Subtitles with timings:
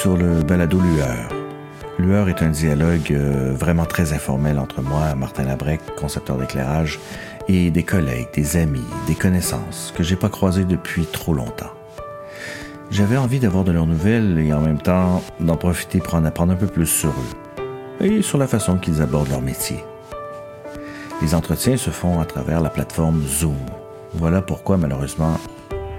[0.00, 1.28] sur le balado Lueur.
[1.98, 6.98] Lueur est un dialogue euh, vraiment très informel entre moi, Martin Labrec, concepteur d'éclairage,
[7.48, 11.74] et des collègues, des amis, des connaissances que j'ai pas croisés depuis trop longtemps.
[12.90, 16.54] J'avais envie d'avoir de leurs nouvelles et en même temps d'en profiter pour en apprendre
[16.54, 19.84] un peu plus sur eux et sur la façon qu'ils abordent leur métier.
[21.20, 23.66] Les entretiens se font à travers la plateforme Zoom.
[24.14, 25.38] Voilà pourquoi malheureusement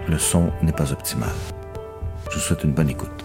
[0.09, 1.29] le son n'est pas optimal.
[2.31, 3.20] Je vous souhaite une bonne écoute.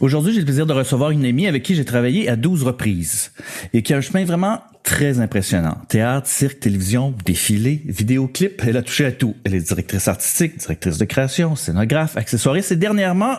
[0.00, 3.32] Aujourd'hui, j'ai le plaisir de recevoir une amie avec qui j'ai travaillé à 12 reprises
[3.72, 5.78] et qui a un chemin vraiment très impressionnant.
[5.88, 9.34] Théâtre, cirque, télévision, défilé, vidéoclip, elle a touché à tout.
[9.44, 13.36] Elle est directrice artistique, directrice de création, scénographe, accessoiriste et dernièrement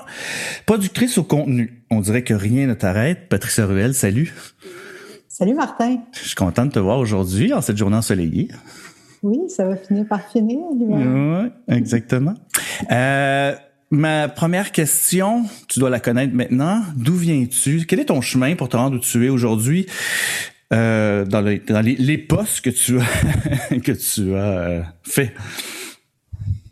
[0.66, 1.84] productrice au contenu.
[1.92, 3.30] On dirait que rien ne t'arrête.
[3.30, 4.34] Patricia Ruel, salut.
[5.28, 6.00] Salut Martin.
[6.14, 8.50] Je suis contente de te voir aujourd'hui en cette journée ensoleillée.
[9.22, 10.60] Oui, ça va finir par finir.
[10.72, 12.34] Oui, exactement.
[12.92, 13.54] Euh,
[13.90, 16.82] Ma première question, tu dois la connaître maintenant.
[16.96, 17.86] D'où viens-tu?
[17.88, 19.86] Quel est ton chemin pour te rendre où tu es aujourd'hui?
[20.74, 23.06] Euh, dans, les, dans les, postes que tu as,
[23.80, 25.32] que tu as euh, fait?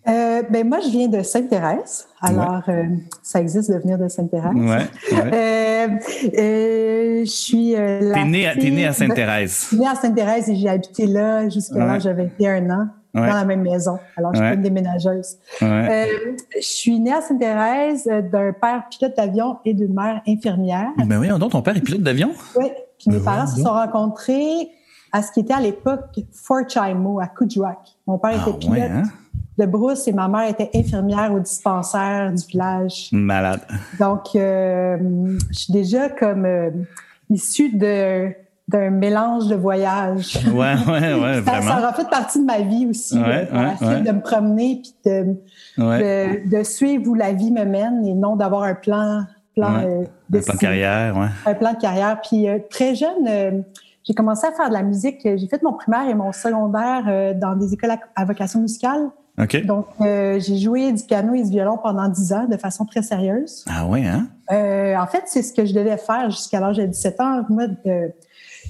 [0.10, 2.06] Euh, ben moi, je viens de Sainte-Thérèse.
[2.22, 2.84] Alors, euh,
[3.24, 4.54] ça existe de venir de Sainte-Thérèse.
[4.54, 4.86] Ouais,
[7.24, 7.76] je suis.
[7.76, 9.62] t'es née, es née à Sainte-Thérèse.
[9.62, 13.34] Je suis née à Sainte-Thérèse et j'ai habité là jusqu'à l'âge de 21 ans dans
[13.34, 13.98] la même maison.
[14.18, 15.38] Alors, je suis une déménageuse.
[15.62, 16.06] Euh,
[16.56, 20.90] je suis née à Sainte-Thérèse euh, d'un père pilote d'avion et d'une mère infirmière.
[21.06, 22.32] Ben oui, donc ton père est pilote d'avion?
[22.56, 22.66] Oui.
[22.98, 24.70] Puis mes ben parents se sont rencontrés
[25.12, 27.78] à ce qui était à l'époque Fort Chimo, à Kuujjuaq.
[28.06, 29.04] Mon père était ah pilote hein?
[29.58, 33.10] de brousse et ma mère était infirmière au dispensaire du village.
[33.12, 33.62] Malade.
[34.00, 34.98] Donc, euh,
[35.52, 36.46] je suis déjà comme
[37.30, 38.34] issue de
[38.68, 40.40] d'un mélange de voyages.
[40.48, 41.72] Ouais, ouais, ouais, ça, vraiment.
[41.72, 45.36] Ça aura fait partie de ma vie aussi, ouais, de, me promener puis de,
[45.78, 49.26] de, suivre où la vie me mène et non d'avoir un plan,
[49.56, 51.28] plan euh, de un plan de carrière, ouais.
[51.46, 52.20] Un plan de carrière.
[52.22, 53.62] Puis euh, très jeune, euh,
[54.04, 55.20] j'ai commencé à faire de la musique.
[55.24, 59.10] J'ai fait mon primaire et mon secondaire dans des écoles à, vocation musicale.
[59.66, 63.66] Donc, j'ai joué du piano et du violon pendant dix ans de façon très sérieuse.
[63.68, 64.28] Ah ouais, hein?
[64.50, 67.42] en fait, c'est ce que je devais faire jusqu'à l'âge de 17 ans.
[67.50, 67.66] Moi,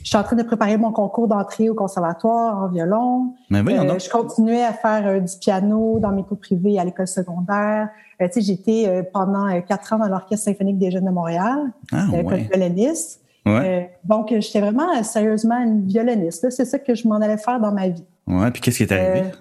[0.06, 3.34] je suis en train de préparer mon concours d'entrée au conservatoire en violon.
[3.50, 6.86] Mais oui, euh, je continuais à faire euh, du piano dans mes cours privés à
[6.86, 7.90] l'école secondaire.
[8.22, 11.72] Euh, tu sais, j'étais euh, pendant quatre ans dans l'Orchestre symphonique des jeunes de Montréal,
[11.92, 13.22] ah, comme violoniste.
[13.48, 13.92] Ouais.
[14.04, 16.52] donc, j'étais vraiment sérieusement une violoniste.
[16.52, 18.06] C'est ça que je m'en allais faire dans ma vie.
[18.28, 18.52] Ouais.
[18.52, 19.32] Puis qu'est-ce qui est arrivé?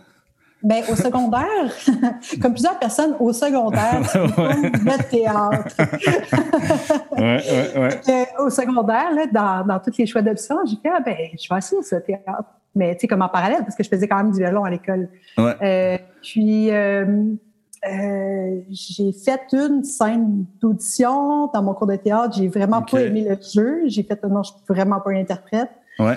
[0.64, 1.44] Ben, au secondaire,
[2.40, 5.76] comme plusieurs personnes au secondaire, le théâtre.
[7.12, 7.42] ouais,
[7.76, 8.28] ouais, ouais.
[8.38, 11.58] au secondaire, là, dans, dans tous les choix d'options, j'ai fait, ah, ben, je vais
[11.58, 12.48] essayer ce théâtre.
[12.74, 14.70] Mais, tu sais, comme en parallèle, parce que je faisais quand même du violon à
[14.70, 15.10] l'école.
[15.36, 15.54] Ouais.
[15.62, 17.04] Euh, puis, euh,
[17.86, 22.36] euh, j'ai fait une scène d'audition dans mon cours de théâtre.
[22.38, 23.82] J'ai vraiment pas aimé le jeu.
[23.86, 25.70] J'ai fait, non, je suis vraiment pas une interprète.
[25.98, 26.16] Ouais.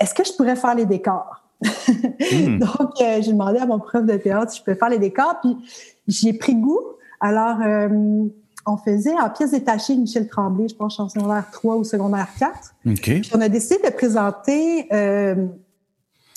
[0.00, 1.43] Est-ce que je pourrais faire les décors?
[1.62, 2.58] Hmm.
[2.58, 5.36] Donc, euh, j'ai demandé à mon prof de théâtre si je pouvais faire les décors,
[5.40, 5.56] puis
[6.06, 6.80] j'ai pris goût.
[7.20, 8.26] Alors, euh,
[8.66, 12.74] on faisait en pièces détachées Michel Tremblay, je pense en secondaire 3 ou secondaire 4.
[13.02, 15.46] Puis on a décidé de présenter euh,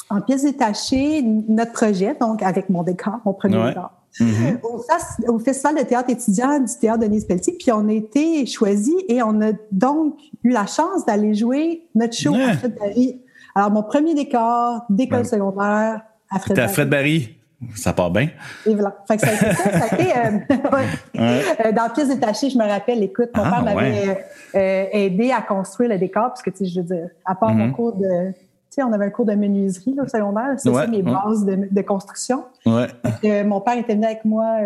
[0.09, 3.91] en pièces détachées notre projet, donc avec mon décor, mon premier décor.
[4.19, 5.29] Mm-hmm.
[5.29, 9.21] au, Festival de théâtre étudiant du théâtre Denise Pelletier, puis on a été choisis et
[9.21, 13.21] on a donc eu la chance d'aller jouer notre show à Fred Barry
[13.57, 17.35] alors, mon premier décor d'école ben, secondaire à Fred à Fred Barry.
[17.73, 18.29] Ça part bien.
[18.67, 18.95] Et voilà.
[19.07, 19.79] Fait que ça a été ça.
[19.79, 20.79] ça a été, euh,
[21.65, 25.41] euh, dans pièce détachée, je me rappelle, écoute, mon ah, père m'avait euh, aidé à
[25.41, 27.71] construire le décor, parce que, tu sais, je veux dire, à part mon mm-hmm.
[27.71, 28.29] cours de...
[28.29, 28.35] Tu
[28.69, 30.53] sais, on avait un cours de menuiserie là, au secondaire.
[30.57, 32.43] C'est ça mes bases de, de construction.
[32.63, 33.43] Ouais.
[33.43, 34.59] mon père était venu avec moi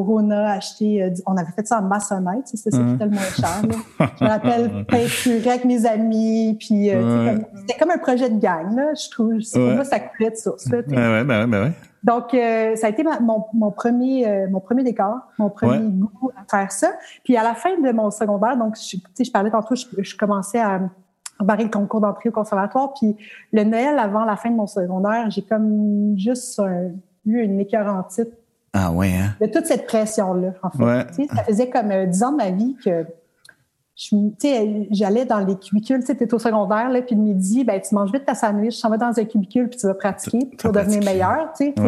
[0.00, 3.10] Rona a acheté, euh, on avait fait ça en maçonnette, c'était ça qui était le
[3.10, 3.62] moins cher.
[4.18, 8.74] Je me rappelle peinturer avec mes amis, puis euh, c'était comme un projet de gang,
[8.74, 9.34] là, je trouve.
[9.74, 10.68] Moi, ça coulait de source.
[10.70, 10.84] Là, ouais,
[11.24, 11.72] ben ouais, ben ouais.
[12.02, 16.44] Donc, euh, ça a été mon, mon, premier mon premier décor, mon premier goût à
[16.50, 16.92] faire ça.
[17.22, 20.58] Puis à la fin de mon secondaire, donc, je, je parlais tantôt, je, je commençais
[20.58, 20.80] à
[21.38, 22.94] barrer le concours d'entrée au conservatoire.
[22.94, 23.16] Puis
[23.52, 26.60] le Noël, avant la fin de mon secondaire, j'ai comme juste
[27.24, 28.32] eu une écœurantite
[28.72, 29.36] ah ouais, hein?
[29.40, 31.26] De toute cette pression-là, en fait.
[31.34, 33.06] Ça faisait comme euh, dix ans de ma vie que
[34.90, 38.10] j'allais dans les cubicules, tu étais au secondaire, là, puis le midi, ben, tu manges
[38.10, 41.52] vite ta sandwich, tu vas dans un cubicule, puis tu vas pratiquer pour devenir meilleur.
[41.56, 41.82] Tu sais, tu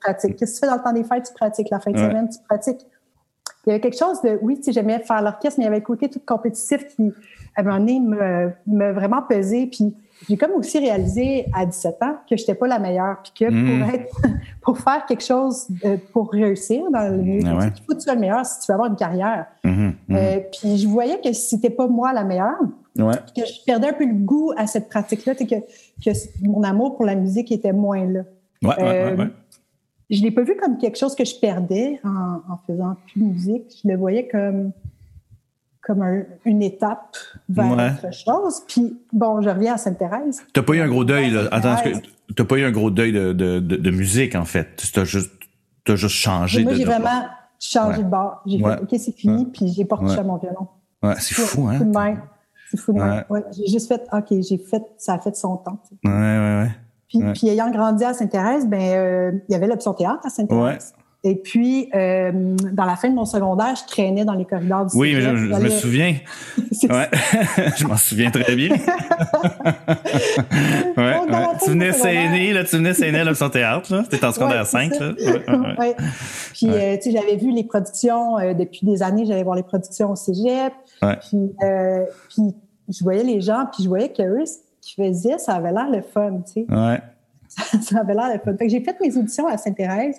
[0.00, 0.36] pratiques.
[0.36, 1.24] Qu'est-ce que tu fais dans le temps des fêtes?
[1.24, 1.68] Tu pratiques.
[1.70, 2.86] La fin de semaine, tu pratiques.
[3.66, 5.68] Il y avait quelque chose de, oui, tu sais, j'aimais faire l'orchestre, mais il y
[5.68, 7.12] avait un côté tout compétitif qui,
[7.56, 9.66] à un moment donné, me, me vraiment pesé.
[9.66, 9.94] Puis
[10.28, 13.86] j'ai comme aussi réalisé à 17 ans que j'étais pas la meilleure, puis que pour
[13.88, 13.94] Mm.
[13.94, 14.16] être,
[14.60, 17.66] pour faire quelque chose, euh, pour réussir dans le milieu, Ah ouais.
[17.76, 19.46] il faut que tu sois le meilleur si tu veux avoir une carrière.
[19.64, 20.16] Mhm, mhm.
[20.16, 22.60] Euh, puis je voyais que c'était pas moi la meilleure,
[22.98, 23.14] Ouais.
[23.36, 26.10] que je perdais un peu le goût à cette pratique-là, que, que
[26.42, 28.20] mon amour pour la musique était moins là.
[28.62, 29.26] Ouais, ouais, ouais, Euh.
[30.10, 33.26] Je l'ai pas vu comme quelque chose que je perdais en, en faisant plus de
[33.28, 33.80] musique.
[33.82, 34.72] Je le voyais comme
[35.82, 37.16] comme un- une étape
[37.48, 37.90] vers Ouais.
[38.04, 38.62] autre chose.
[38.68, 40.42] Puis bon, je reviens à Sainte-Thérèse.
[40.52, 41.48] T'as pas eu un gros deuil, là.
[41.50, 41.74] Attends,
[42.36, 44.68] t'as pas eu un gros deuil de, de, de, de musique, en fait.
[44.94, 45.32] T'as juste,
[45.84, 46.76] t'as juste changé Moi, de.
[46.78, 47.24] j'ai de- vraiment
[47.58, 48.04] changé Ouais.
[48.04, 48.42] de bord.
[48.46, 48.76] J'ai Ouais.
[48.76, 50.16] fait OK, c'est fini, puis j'ai pas Ouais.
[50.18, 50.68] à mon violon.
[51.02, 51.78] Ouais, c'est fou, hein?
[52.70, 53.24] C'est fou de même.
[53.56, 55.78] J'ai juste fait OK, j'ai fait ça a fait son temps.
[55.88, 56.08] tu sais.
[56.08, 56.70] Ouais, ouais, ouais.
[57.08, 60.94] Puis, puis ayant grandi à Sainte-Thérèse, ben euh, il y avait l'option théâtre à Sainte-Thérèse.
[61.24, 62.32] Et puis, euh,
[62.72, 65.28] dans la fin de mon secondaire, je traînais dans les corridors du Oui, mais je,
[65.28, 65.54] cégep.
[65.56, 66.16] je me souviens.
[66.90, 67.08] Ouais.
[67.76, 68.70] je m'en souviens très bien.
[68.76, 68.76] ouais,
[70.96, 71.46] Donc, ouais.
[71.62, 72.64] Tu venais saigner, là.
[72.64, 74.02] Tu venais saigner à l'option théâtre, là.
[74.08, 75.12] T'étais en secondaire Ouais, 5, c'est là.
[75.46, 75.94] ça.
[76.54, 79.24] Puis, euh, tu sais, j'avais vu les productions euh, depuis des années.
[79.26, 80.72] J'allais voir les productions au cégep.
[81.02, 81.16] Ouais.
[81.28, 81.38] Puis,
[82.30, 82.42] puis,
[82.88, 86.02] je voyais les gens, puis je voyais qu'eux, ce qu'ils faisaient, ça avait l'air le
[86.02, 86.66] fun, tu sais.
[86.68, 87.00] Ouais.
[87.80, 88.56] ça avait l'air le fun.
[88.56, 90.16] Fait que j'ai fait mes auditions à Sainte-Thérèse.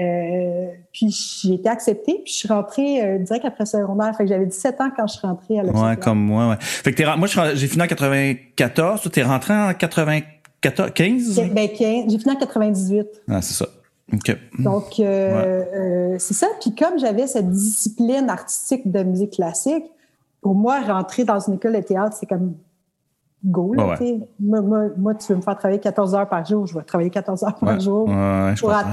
[0.00, 4.16] Euh, puis j'ai été acceptée, puis je suis rentrée euh, direct après secondaire.
[4.16, 6.56] Fait que j'avais 17 ans quand je suis rentrée à l'option Ouais, comme moi, ouais.
[6.60, 9.00] Fait que moi, j'ai fini en 94.
[9.02, 11.40] Toi, t'es rentré en 94, 15?
[11.52, 13.06] Ben, 15, j'ai fini en 98.
[13.28, 13.66] Ah, c'est ça.
[14.12, 14.36] OK.
[14.58, 16.48] Donc, euh, c'est ça.
[16.60, 19.84] Puis comme j'avais cette discipline artistique de musique classique,
[20.40, 22.54] pour moi, rentrer dans une école de théâtre, c'est comme
[23.44, 23.74] go.
[23.74, 26.74] Là, Ouais, moi, moi, moi, tu veux me faire travailler 14 heures par jour, je
[26.76, 27.80] vais travailler 14 heures par Ouais.
[27.80, 28.90] jour pour comprends.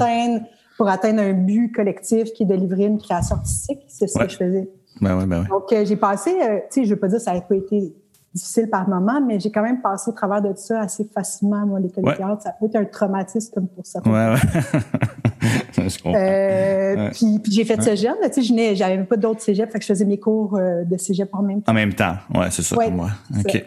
[0.82, 3.82] Pour atteindre un but collectif qui est de livrer une création artistique.
[3.88, 4.26] C'est ça Ouais.
[4.26, 4.70] que je faisais.
[5.00, 5.48] Ben ouais, ben ouais.
[5.48, 7.56] Donc, euh, j'ai passé, euh, tu sais, je veux pas dire que ça n'a pas
[7.56, 7.94] été
[8.34, 11.80] difficile par moment, mais j'ai quand même passé au travers de ça assez facilement, moi,
[11.80, 12.42] l'école de théâtre.
[12.42, 14.12] Ça peut être un traumatisme comme pour certains.
[14.12, 14.40] Ouais,
[15.78, 16.20] je comprends.
[16.20, 17.10] Euh.
[17.14, 19.84] Puis, puis j'ai fait ça là, Tu sais, j'avais même pas d'autres cégep, fait que
[19.84, 21.74] je faisais mes cours euh, de cégep en même temps.
[21.74, 22.16] En même temps.
[22.34, 23.12] Ouais, c'est ça pour moi.
[23.38, 23.64] OK.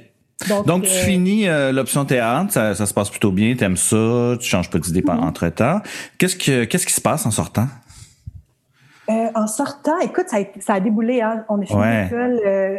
[0.49, 3.77] Donc, Donc, tu euh, finis euh, l'option théâtre, ça, ça se passe plutôt bien, t'aimes
[3.77, 5.21] ça, tu changes pas d'idée Mm-hmm.
[5.21, 5.81] entre temps.
[6.19, 7.67] Qu'est-ce que qu'est-ce qui se passe en sortant?
[9.11, 11.21] euh, en sortant, écoute, ça a, ça a déboulé.
[11.21, 11.45] Hein.
[11.51, 12.05] On a fini Ouais.
[12.05, 12.41] l'école.
[12.47, 12.79] euh,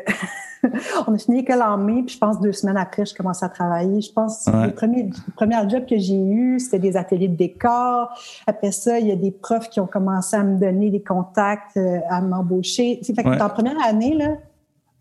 [1.07, 3.50] on a fini l'école en mai, puis je pense deux semaines après, je commence à
[3.50, 4.01] travailler.
[4.01, 4.65] Je pense Ouais.
[4.67, 8.09] le premier, le premier job que j'ai eu, c'était des ateliers de décor.
[8.47, 11.77] Après ça, il y a des profs qui ont commencé à me donner des contacts,
[12.09, 13.00] à m'embaucher.
[13.03, 13.38] C'est fait que Ouais.
[13.38, 14.29] la première année, là,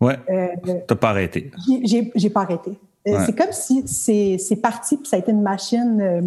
[0.01, 0.47] Ouais, euh,
[0.87, 1.51] t'as pas arrêté.
[1.83, 2.71] J'ai- pas arrêté.
[3.07, 3.25] Euh, Ouais.
[3.25, 3.83] C'est comme si
[4.39, 6.01] c'est parti, puis ça a été une machine.
[6.01, 6.21] euh,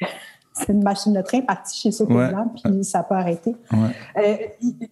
[0.52, 2.30] c'est une machine de train partie chez Sauté Ouais.
[2.64, 3.54] Puis ça n'a pas arrêté.
[3.72, 4.22] Ouais.
[4.24, 4.36] Euh,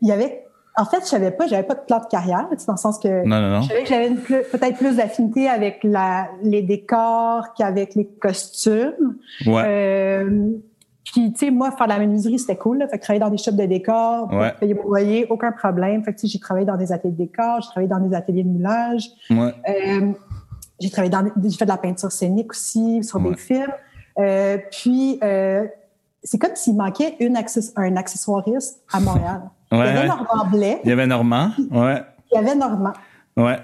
[0.03, 0.45] Il y avait.
[0.77, 2.79] En fait, je savais pas, j'avais pas de plan de carrière, tu sais, dans le
[2.79, 3.63] sens que Non, non, non.
[3.63, 4.11] je savais que j'avais
[4.43, 9.17] peut-être plus d'affinité avec la, les décors qu'avec les costumes.
[9.47, 10.27] Ouais.
[11.05, 12.79] Puis, tu sais, moi, faire de la menuiserie, c'était cool.
[12.79, 12.89] Là.
[12.89, 14.53] Fait que travailler dans des shops de décors, pour Ouais.
[14.59, 16.03] payer loyer, aucun problème.
[16.03, 18.15] Fait que, tu sais, j'ai travaillé dans des ateliers de décors, j'ai travaillé dans des
[18.15, 19.09] ateliers de moulage.
[19.31, 19.53] Ouais.
[19.69, 20.13] Euh,
[20.81, 23.31] j'ai travaillé dans, j'ai fait de la peinture scénique aussi, sur Ouais.
[23.31, 23.73] des films.
[24.19, 25.67] Euh, puis, euh,
[26.23, 29.43] c'est comme s'il manquait une access- un accessoiriste à Montréal.
[29.73, 30.07] il y avait.
[30.09, 31.51] Normand Blais, Il y avait Normand.
[31.71, 32.03] Ouais.
[32.33, 32.93] il y avait Normand.
[33.37, 33.59] Ouais.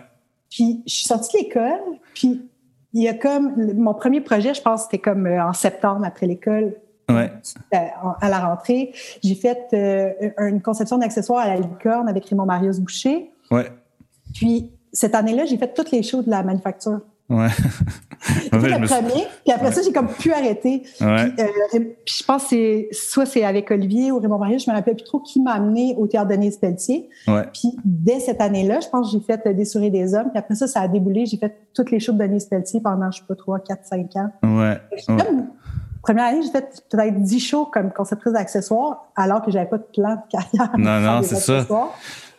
[0.50, 1.80] Puis, je suis sortie de l'école,
[2.14, 2.47] puis
[2.92, 6.26] il y a comme, mon premier projet, je pense, c'était comme euh, en septembre après
[6.26, 6.75] l'école,
[7.14, 7.33] Ouais.
[7.75, 7.79] euh,
[8.21, 8.93] à la rentrée.
[9.23, 13.31] J'ai fait euh, une conception d'accessoires à la licorne avec Raymond Marius Boucher.
[13.50, 13.67] Ouais.
[14.35, 17.00] Puis, cette année-là, j'ai fait toutes les shows de la manufacture.
[17.29, 17.49] Ouais.
[18.52, 20.83] Ouais, fait le suis- premier, puis après ça, j'ai comme pu arrêter.
[21.00, 21.31] Ouais.
[21.31, 24.71] Puis, euh, puis je pense que c'est soit c'est avec Olivier ou Raymond Marius, je
[24.71, 27.09] me rappelle plus trop qui m'a amené au théâtre Denise Pelletier.
[27.26, 27.45] Ouais.
[27.55, 30.29] Puis dès cette année-là, je pense que j'ai fait Des souris des hommes.
[30.31, 31.25] Puis après ça, ça a déboulé.
[31.25, 34.17] J'ai fait toutes les shows de Denise Pelletier pendant, je sais pas, 3, 4, 5
[34.17, 34.31] ans.
[34.43, 34.76] Ouais.
[36.02, 39.87] Première année, j'ai fait peut-être 10 shows comme conceptrice d'accessoires, alors que j'avais pas de
[39.95, 40.71] plan de carrière.
[40.78, 41.66] Non, non, c'est ça.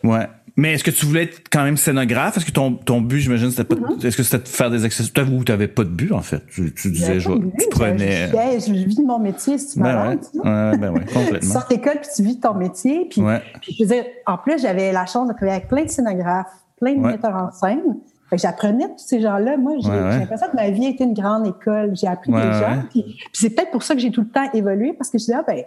[0.02, 0.26] Ouais.
[0.54, 2.36] Mais est-ce que tu voulais être quand même scénographe?
[2.36, 4.04] Est-ce que ton, ton but, j'imagine, c'était pas, Mm-hmm.
[4.06, 5.32] est-ce que c'était de faire des accessoires?
[5.32, 6.42] Ou t'avais pas de but, en fait?
[6.48, 8.26] Tu, tu disais, je, but, tu prenais.
[8.28, 10.18] Je, je, je vis mon métier, si tu Ben ouais.
[10.18, 10.38] tu.
[10.40, 11.52] Ouais, ben ouais, Tu complètement.
[11.54, 13.06] sors d'école puis tu vis ton métier.
[13.10, 13.40] Puis, Ouais.
[13.62, 16.52] puis je veux dire, en plus, j'avais la chance de travailler avec plein de scénographes,
[16.78, 17.80] plein de metteurs en scène.
[18.36, 19.56] J'apprenais tous ces gens-là.
[19.56, 20.12] Moi, j'ai Ouais, ouais.
[20.12, 21.94] j'ai l'impression que ma vie a été une grande école.
[21.94, 22.82] J'ai appris Ouais, des gens.
[22.90, 25.24] Puis, puis c'est peut-être pour ça que j'ai tout le temps évolué parce que je
[25.24, 25.62] disais, ah, ben,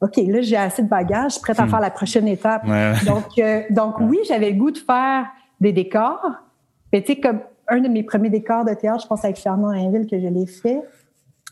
[0.00, 2.64] OK, là, j'ai assez de bagages, je suis prête à faire la prochaine étape.
[2.64, 2.92] Hmm.
[3.06, 5.26] Donc, euh, donc oui, j'avais le goût de faire
[5.60, 6.24] des décors.
[6.92, 9.68] Mais tu sais, comme un de mes premiers décors de théâtre, je pense avec Fernand
[9.68, 10.80] Rainville que je l'ai fait.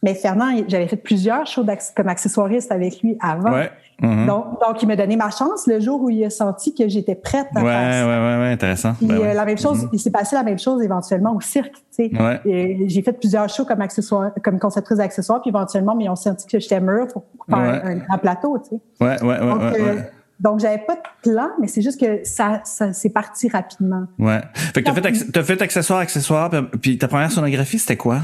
[0.05, 1.65] Mais Fernand, j'avais fait plusieurs shows
[1.97, 3.53] comme accessoiriste avec lui avant.
[3.53, 3.71] Ouais.
[4.03, 4.27] Mm-hmm.
[4.27, 7.15] donc, donc, il m'a donné ma chance le jour où il a senti que j'étais
[7.15, 8.07] prête à ouais, faire ça.
[8.07, 8.93] Ouais, ouais, ouais, intéressant.
[8.95, 9.35] Puis, Ben euh, ouais.
[9.35, 9.91] la même chose, Mhm.
[9.93, 11.73] il s'est passé la même chose éventuellement au cirque.
[11.97, 12.11] Tu sais.
[12.21, 12.41] Ouais.
[12.89, 16.47] J'ai fait plusieurs shows comme accessoire, comme conceptrice d'accessoires, puis éventuellement, mais ils ont senti
[16.47, 18.59] que j'étais mûre pour faire un, un grand plateau.
[18.59, 19.05] Tu sais.
[19.05, 20.01] Ouais, ouais, ouais, Donc, ouais, euh,
[20.41, 24.07] donc j'avais pas de plan, mais c'est juste que ça, ça c'est parti rapidement.
[24.19, 24.41] Ouais.
[24.55, 26.51] Fait que t'as fait, t'as fait accessoire, accessoire,
[26.83, 28.19] puis ta première sonographie, c'était quoi?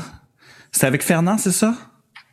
[0.73, 1.75] C'était avec Fernand, c'est ça?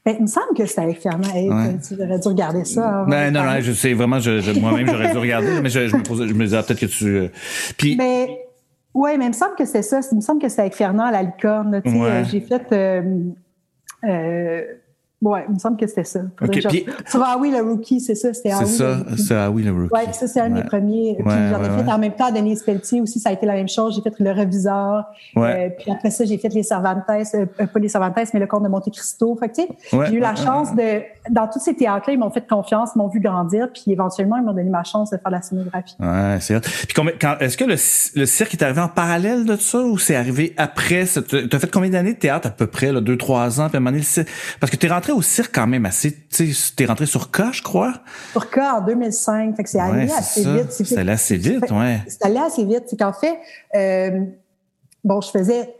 [0.05, 1.33] Ben, il me semble que c'était avec Fernand.
[1.35, 1.77] Hey, Ouais.
[1.85, 3.05] Tu aurais dû regarder ça.
[3.07, 5.95] Ben, non, non, je sais, vraiment, je, je- moi-même, j'aurais dû regarder, mais je, je
[5.97, 7.27] me posais, je me disais, ah, peut-être que tu, euh,
[7.77, 8.45] puis, Mais
[8.93, 9.99] ouais, mais il me semble que c'est ça.
[10.11, 11.81] Il me semble que c'est avec Fernand à la licorne.
[11.83, 11.91] Ouais.
[12.09, 12.63] euh, J'ai fait.
[12.71, 13.01] Euh,
[14.05, 14.61] euh,
[15.21, 16.19] ouais, il me semble que c'était ça.
[16.39, 18.33] Faudrait Ok, que je- puis- Sur Ah oui, le rookie, c'est ça.
[18.33, 19.93] C'était Ah c'est oui, ça, c'est, ah oui, le rookie.
[19.93, 20.61] Ouais, ça, c'est un de Ouais.
[20.63, 21.15] mes premiers.
[21.17, 23.45] Puis Ouais, j'en ai ouais, fait en même temps Denise Pelletier aussi, ça a été
[23.45, 23.95] la même chose.
[23.95, 25.05] J'ai fait le reviseur.
[25.35, 25.67] Ouais.
[25.71, 28.63] Euh, puis après ça, j'ai fait les Cervantes, euh, pas les Cervantes, mais le Comte
[28.63, 29.35] de Monte Cristo.
[29.39, 29.67] Fait tu sais,
[30.09, 33.07] j'ai eu la chance de, dans tous ces théâtres-là, ils m'ont fait confiance, ils m'ont
[33.07, 35.95] vu grandir, puis éventuellement, ils m'ont donné ma chance de faire la sonographie.
[35.99, 36.59] Ouais, c'est hot.
[36.61, 36.95] Puis
[37.39, 37.75] est-ce que le,
[38.19, 41.05] le cirque est arrivé en parallèle de ça ou c'est arrivé après?
[41.05, 43.75] cette- T'as fait combien d'années de théâtre à peu près, là, deux, trois ans, puis
[43.75, 44.03] à un moment donné,
[44.59, 47.51] parce que t'es rentré au cirque quand même assez, tu sais, t'es rentré sur K,
[47.51, 47.93] je crois.
[48.33, 50.53] Pour cas, en 2005, fait que c'est Ouais, assez ça.
[50.53, 50.71] vite.
[50.71, 52.01] C'est allé assez vite, ouais.
[52.07, 52.83] C'est allé assez vite.
[52.87, 53.37] C'est qu'en fait,
[53.75, 54.21] euh,
[55.03, 55.73] bon, je faisais,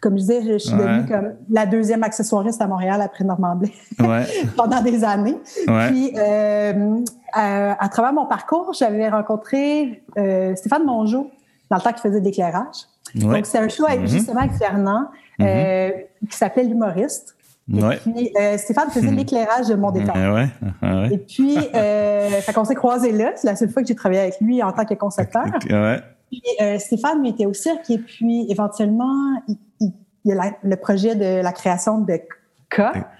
[0.00, 0.78] comme je disais, je, suis Ouais.
[0.78, 3.58] devenue comme la deuxième accessoiriste à Montréal après Normand
[3.98, 4.26] Ouais.
[4.56, 5.36] pendant des années.
[5.66, 5.88] Ouais.
[5.90, 6.96] Puis, euh,
[7.32, 11.30] à, à travers mon parcours, j'avais rencontré euh, Stéphane Mongeau
[11.70, 12.76] dans le temps qu'il faisait de l'éclairage.
[13.14, 14.06] Donc, c'est un show avec, Mhm.
[14.08, 15.06] justement avec Fernand
[15.40, 15.90] euh,
[16.30, 17.36] qui s'appelait L'humoriste.
[17.72, 20.14] Et puis, euh, Stéphane faisait l'éclairage de mon décor.
[20.16, 20.48] Ouais, ouais.
[20.82, 21.08] ouais.
[21.12, 23.32] Et puis, euh, fait qu'on s'est croisés là.
[23.36, 25.44] C'est la seule fois que j'ai travaillé avec lui en tant que concepteur.
[25.70, 26.00] Ouais.
[26.30, 27.88] Puis, euh, Stéphane, lui, était au cirque.
[27.90, 29.14] Et puis, éventuellement,
[29.48, 29.92] il, il-
[30.24, 32.06] il y a la- le projet de la création de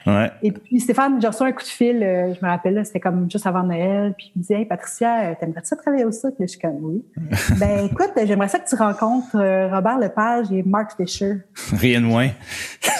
[0.06, 0.30] Ouais.
[0.42, 3.30] Et puis, Stéphane, j'ai reçu un coup de fil, euh, je me rappelle, c'était comme
[3.30, 4.14] juste avant Noël.
[4.16, 6.10] Puis, il me dit Hey, Patricia, euh, t'aimerais-tu ça travailler au?
[6.10, 7.04] Là, je suis comme Oui.
[7.58, 11.38] ben, écoute, j'aimerais ça que tu rencontres euh, Robert Lepage et Mark Fisher.
[11.72, 12.28] Rien de moins.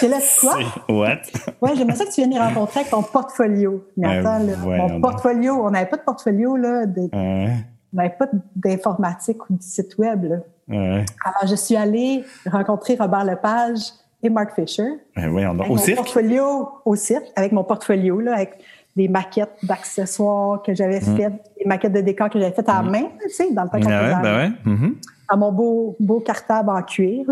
[0.01, 0.55] J'ai là, quoi?
[0.89, 1.21] What?
[1.61, 3.85] Ouais, j'aimerais ça que tu viennes les rencontrer avec ton portfolio.
[3.95, 7.53] Mais Ben, attends, là, voyons mon portfolio, on n'avait pas de portfolio, là, de, Ouais.
[7.93, 10.35] on n'avait pas d'informatique ou de site web, là.
[10.67, 11.05] Ouais.
[11.25, 13.79] Alors, je suis allée rencontrer Robert Lepage
[14.21, 14.87] et Mark Fisher.
[15.15, 15.61] Ben, voyons donc.
[15.61, 15.97] Avec Au mon cirque?
[15.97, 18.59] portfolio au cirque, avec mon portfolio, là, avec
[18.95, 22.89] des maquettes d'accessoires que j'avais faites, des maquettes de décors que j'avais faites à la
[22.89, 23.91] main, tu sais, dans le temps qu'on Mm.
[23.91, 24.51] Ouais, à ben ouais.
[24.65, 24.95] Mhm.
[25.31, 27.25] Dans mon beau, beau cartable en cuir.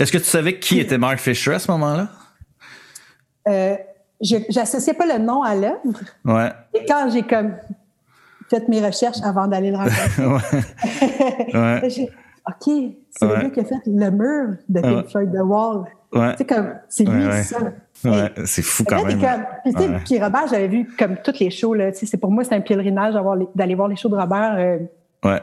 [0.00, 2.08] Est-ce que tu savais qui était Mark Fisher à ce moment-là?
[3.48, 3.76] Euh,
[4.22, 5.78] je j'associais pas le nom à l'œuvre.
[6.24, 6.50] Ouais.
[6.72, 7.54] Et quand j'ai comme
[8.48, 10.26] fait mes recherches avant d'aller le rencontrer,
[11.52, 11.54] Ouais.
[11.82, 11.90] Ouais.
[11.90, 12.10] j'ai-
[12.46, 12.74] OK,
[13.10, 13.36] c'est Ouais.
[13.36, 15.10] le gars qui a fait le mur de Pink Ouais.
[15.10, 15.84] Floyd, The Wall.
[16.14, 16.34] Ouais.
[16.38, 17.58] Sais, comme, c'est lui, Ouais, ça.
[18.04, 18.30] Ouais.
[18.44, 19.20] C'est fou quand Là, même.
[19.20, 19.98] comme- sais, Ouais.
[20.04, 21.74] puis Robert, j'avais vu comme toutes les shows.
[21.74, 23.14] Là, c'est pour moi, c'est un pèlerinage
[23.54, 24.54] d'aller voir les shows de Robert.
[24.58, 24.78] euh,
[25.24, 25.40] Ouais.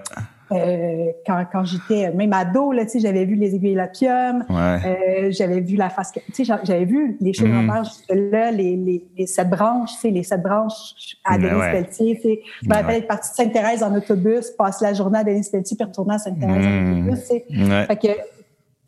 [0.52, 4.44] euh, quand, quand j'étais même ado, là, tu sais, j'avais vu les aiguilles et l'opium.
[4.50, 4.78] Ouais.
[4.86, 6.12] Euh, j'avais vu la face.
[6.12, 7.52] Tu sais, j'a- j'avais vu les shows Mhm.
[7.66, 11.72] de Robert jusque-là, les, les, les sept branches, les sept branches à Ben Denis ouais.
[11.72, 12.44] Pelletier.
[12.62, 15.78] Je me rappelle être partie de Sainte-Thérèse en autobus, passer la journée à Denis Pelletier,
[15.78, 17.20] puis retourner à Sainte-Thérèse en autobus.
[17.22, 17.46] tu sais.
[17.50, 17.86] Ouais.
[17.86, 18.08] Fait que,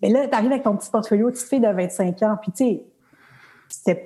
[0.04, 2.84] mais là, t'arrives avec ton petit portfolio, petite fille de 25 ans, puis tu sais,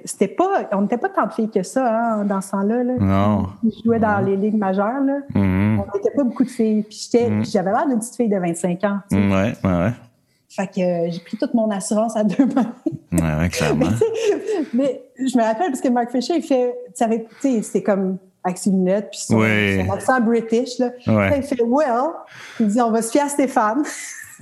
[0.06, 2.94] c'était pas, on n'était pas tant de filles que ça, hein, dans ce temps-là, là.
[3.00, 3.48] Non.
[3.70, 5.18] Qui jouaient dans les ligues majeures, là.
[5.36, 5.80] Mhm.
[5.82, 6.84] On n'était pas beaucoup de filles.
[6.84, 7.42] Puis j'étais- Mm.
[7.42, 9.00] puis j'avais l'air d'une petite fille de 25 ans.
[9.12, 9.22] tu sais.
[9.28, 9.92] Ouais, ouais, ouais.
[10.50, 12.72] Fait que euh, j'ai pris toute mon assurance à deux mains.
[13.12, 13.90] Ouais, ouais, clairement.
[14.74, 18.18] Mais je me rappelle parce que Mark Fisher, il fait, tu tu sais, c'est comme
[18.46, 19.84] avec ses lunettes puis son, Oui.
[19.86, 20.92] son accent british, là.
[21.08, 21.40] Ouais.
[21.40, 22.12] Il fait, well,
[22.62, 23.84] il dit, on va se fier à Stéphane.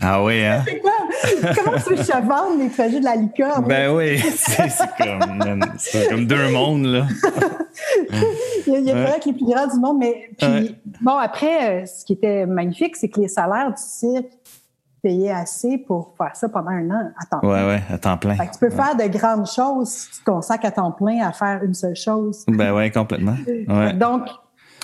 [0.02, 0.64] Ah oui, hein?
[0.66, 0.92] C'est quoi?
[1.56, 3.66] Comment tu veux que je te vende les trajets de la licorne?
[3.66, 5.60] Ben oui, c'est comme,
[6.10, 7.06] comme deux mondes, là.
[8.68, 9.20] Il y a, il y a Ouais.
[9.26, 10.76] les plus grands du monde, mais puis, Ouais.
[11.02, 14.26] bon, après, euh, ce qui était magnifique, c'est que les salaires du cirque
[15.04, 17.50] payaient assez pour faire ça pendant un an à temps plein.
[17.50, 18.36] Ouais, ouais, à temps plein.
[18.36, 21.32] Fait que tu peux faire de grandes choses si tu consacres à temps plein à
[21.32, 22.44] faire une seule chose.
[22.48, 23.36] Ben ouais, complètement.
[23.68, 23.94] Ouais.
[23.94, 24.24] Donc,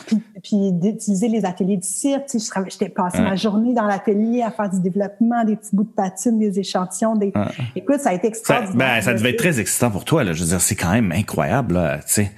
[0.06, 3.24] puis, puis d'utiliser les ateliers du cirque, tu sais, j'étais passé Ouais.
[3.24, 7.16] ma journée dans l'atelier à faire du développement, des petits bouts de patine, des échantillons,
[7.16, 7.32] des.
[7.36, 7.46] Ouais.
[7.76, 8.76] Écoute, ça a été Ça, extraordinaire.
[8.98, 10.34] ben, ça devait être très excitant pour toi, là.
[10.34, 11.98] Je veux dire, c'est quand même incroyable, là.
[12.00, 12.32] Tu sais,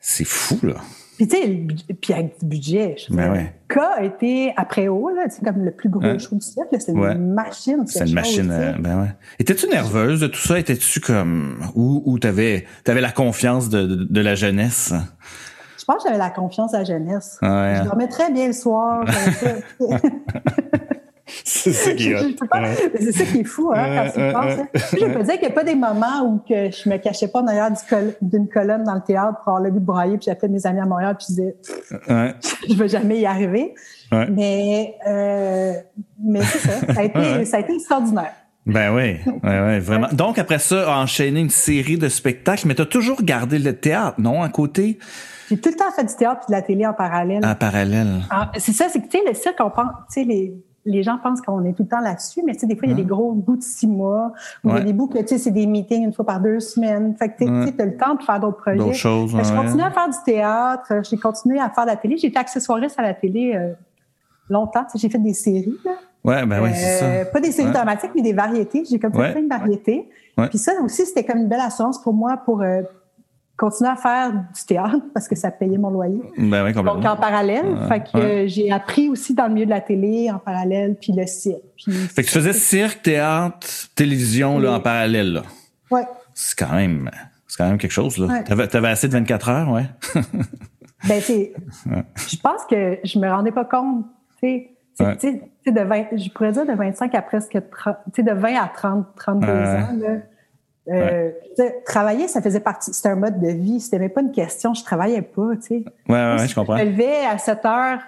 [0.00, 0.74] c'est fou, là.
[1.18, 2.96] Puis tu sais, le puis avec du budget.
[2.98, 3.54] Je Ben ouais.
[3.68, 6.18] K a été après haut, là, tu sais, comme le plus gros Ouais.
[6.18, 7.12] show du cirque, là, c'est Ouais.
[7.12, 7.84] une machine.
[7.86, 8.50] C'est une machine.
[8.50, 9.08] euh, ben ouais.
[9.38, 10.58] Étais-tu nerveuse de tout ça?
[10.58, 14.94] Étais-tu comme ou ou t'avais t'avais la confiance de, de, de la jeunesse?
[15.82, 17.40] Je pense que j'avais la confiance à la jeunesse.
[17.42, 17.74] Ouais.
[17.78, 19.04] Je dormais très bien le soir.
[21.26, 22.36] c'est ça qui est
[23.00, 24.60] C'est ça qui est fou, hein, quand tu penses.
[24.60, 24.68] Hein.
[24.74, 27.42] Je peux dire qu'il n'y a pas des moments où que je me cachais pas
[27.42, 27.72] derrière
[28.20, 30.78] d'une colonne dans le théâtre pour avoir le but de brailler, puis j'appelais mes amis
[30.78, 31.56] à Montréal, puis je disais,
[32.68, 33.74] je ne vais jamais y arriver.
[34.30, 35.72] Mais, euh,
[36.22, 36.94] mais c'est ça.
[36.94, 38.34] Ça a, été, ça a été extraordinaire.
[38.66, 40.06] Ben oui, ouais, ouais, vraiment.
[40.12, 44.20] Donc après ça, enchaîner une série de spectacles, mais tu as toujours gardé le théâtre,
[44.20, 45.00] non, à côté?
[45.48, 47.44] J'ai tout le temps fait du théâtre et de la télé en parallèle.
[47.44, 48.22] En parallèle.
[48.30, 51.02] Ah, c'est ça, c'est que tu sais, le cirque, on pense, tu sais, les, les
[51.02, 52.94] gens pensent qu'on est tout le temps là-dessus, mais tu sais, des fois, il y
[52.94, 54.32] a des gros bouts de six mois,
[54.64, 56.40] ou il y a des bouts que, tu sais, c'est des meetings une fois par
[56.40, 57.14] deux semaines.
[57.16, 58.78] Fait que, tu sais, as le temps de faire d'autres projets.
[58.78, 62.16] D'autres choses, Je continue à faire du théâtre, j'ai continué à faire de la télé.
[62.16, 63.72] J'ai été accessoiriste à la télé euh,
[64.48, 64.84] longtemps.
[64.84, 65.92] Tu sais, j'ai fait des séries, là.
[66.24, 67.04] Ouais, ben oui, c'est ça.
[67.04, 68.84] Euh, pas des séries dramatiques, mais des variétés.
[68.88, 70.08] J'ai comme fait plein de variétés.
[70.50, 72.82] Puis ça aussi, c'était comme une belle assurance pour moi pour euh,
[73.56, 76.20] continuer à faire du théâtre parce que ça payait mon loyer.
[76.36, 76.72] Ben oui.
[76.72, 80.38] Donc en parallèle, fait que j'ai appris aussi dans le milieu de la télé en
[80.38, 81.60] parallèle, puis le cirque.
[81.86, 85.42] fait que tu faisais cirque, théâtre, télévision là en parallèle là.
[85.90, 86.06] Ouais.
[86.34, 87.10] C'est quand même,
[87.46, 88.42] c'est quand même quelque chose là.
[88.42, 89.84] T'avais, avais assez de 24 heures, ouais.
[91.08, 91.52] ben c'est,
[91.86, 94.06] je pense que je me rendais pas compte,
[94.40, 94.72] tu sais
[95.70, 99.46] de 20, je pourrais dire de 25 à presque 30, de 20 à 30, 32
[99.46, 99.52] ans.
[99.52, 100.08] Là,
[100.88, 101.30] euh,
[101.84, 104.82] travailler, ça faisait partie, c'était un mode de vie, c'était même pas une question, je
[104.82, 105.84] travaillais pas, tu sais.
[106.08, 106.76] Ouais, ouais, je comprends.
[106.76, 108.00] Je me levais à 7 heures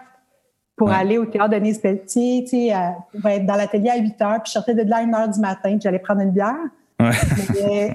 [0.77, 4.43] pour aller au théâtre de Nice Pelletier, tu sais, être dans l'atelier à 8 heures,
[4.43, 6.57] puis je sortais de là à 1 heure du matin, puis j'allais prendre une bière.
[7.01, 7.11] Ouais.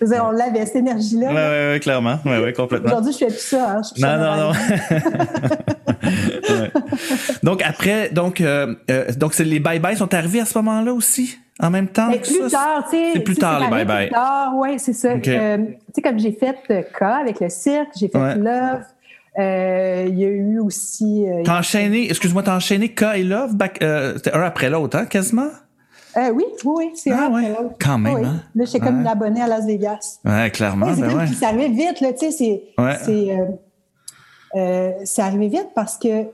[0.00, 1.28] tu sais, on l'avait, cette énergie-là.
[1.28, 2.18] Oui, oui, ouais, clairement.
[2.24, 2.88] Ouais, ouais, complètement.
[2.88, 3.76] Aujourd'hui, je fais plus ça.
[3.76, 4.52] Hein, non, non, non,
[7.42, 11.38] Donc, après, donc, euh, euh, donc les bye-bye sont arrivés à ce moment-là aussi?
[11.60, 12.08] En même temps?
[12.10, 12.86] Mais plus tard.
[12.90, 14.06] C'est plus tard, les bye-bye.
[14.06, 15.12] Plus tard, oui, c'est ça.
[15.12, 16.56] Euh, tu sais, comme j'ai fait
[16.98, 18.82] K avec le cirque, j'ai fait Love.
[19.38, 21.24] Il y a eu aussi.
[21.44, 23.56] t'as enchaîné, excuse-moi, t'as enchaîné K et Love,
[24.16, 25.48] c'était un après l'autre, hein, quasiment?
[26.16, 27.54] Euh, oui, oui, oui, c'est ah, ouais.
[27.78, 28.42] Quand même, hein?
[28.54, 30.20] Là, j'étais comme une abonnée à Las Vegas.
[30.24, 30.94] Ouais, clairement.
[30.94, 31.26] c'est ben ouais.
[31.26, 32.62] ça arrivait vite, là, tu sais, c'est,
[33.04, 33.44] c'est, euh,
[34.54, 36.24] euh, c'est arrivé vite parce que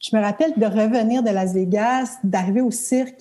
[0.00, 3.20] je me rappelle de revenir de Las Vegas, d'arriver au cirque,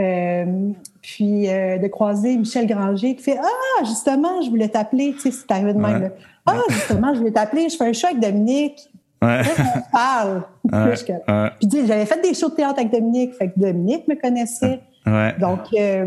[0.00, 0.70] euh,
[1.02, 5.30] puis euh, de croiser Michel Granger qui fait Ah, justement, je voulais t'appeler, tu sais,
[5.30, 6.10] c'est arrivé de même.
[6.46, 8.88] Ah, justement, je voulais t'appeler, je fais un show avec Dominique.
[9.20, 9.42] Ouais.
[9.76, 10.42] on parle.
[11.60, 14.80] Puis j'avais fait des shows de théâtre avec Dominique, fait que Dominique me connaissait.
[15.06, 15.34] Ouais.
[15.38, 16.06] Donc, euh,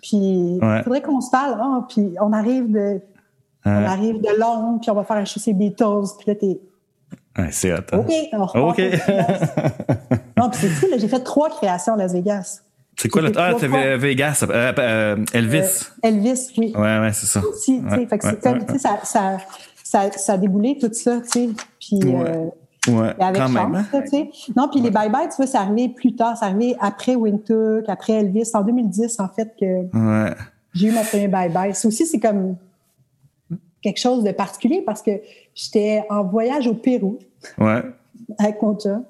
[0.00, 1.60] puis il faudrait qu'on se parle.
[1.62, 3.00] Oh, puis on arrive de,
[3.64, 6.16] on arrive de Londres, puis on va faire un show ces Beatles.
[6.18, 6.58] Puis là, t'es
[7.38, 7.78] Ouais, c'est hot.
[7.92, 7.98] Hein.
[7.98, 8.52] OK.
[8.54, 8.78] OK.
[10.36, 12.62] non, puis c'est fou, là, j'ai fait trois créations à Las Vegas.
[13.02, 15.56] C'est quoi le Ah, c'était Vegas, euh, euh, Elvis.
[15.56, 16.72] Euh, Elvis, oui.
[16.76, 17.40] Ouais, ouais, c'est ça.
[17.44, 19.38] Aussi, tu sais, fait que comme, ça, ça,
[19.82, 21.48] ça, ça a déboulé tout ça, tu sais.
[21.80, 22.52] Puis, ouais.
[22.88, 23.86] Ouais, avec quand chance, même, hein?
[23.92, 24.30] tu sais.
[24.56, 26.36] Non, puis les bye-bye, tu vois, c'est arrivé plus tard.
[26.36, 28.50] C'est arrivé après Wintook, après Elvis.
[28.54, 30.34] En 2010, en fait, que ouais.
[30.72, 31.74] j'ai eu mon premier bye-bye.
[31.74, 32.56] Ça aussi, c'est comme
[33.82, 35.10] quelque chose de particulier parce que
[35.56, 37.18] j'étais en voyage au Pérou.
[37.58, 37.82] Ouais.
[38.38, 39.04] Chum.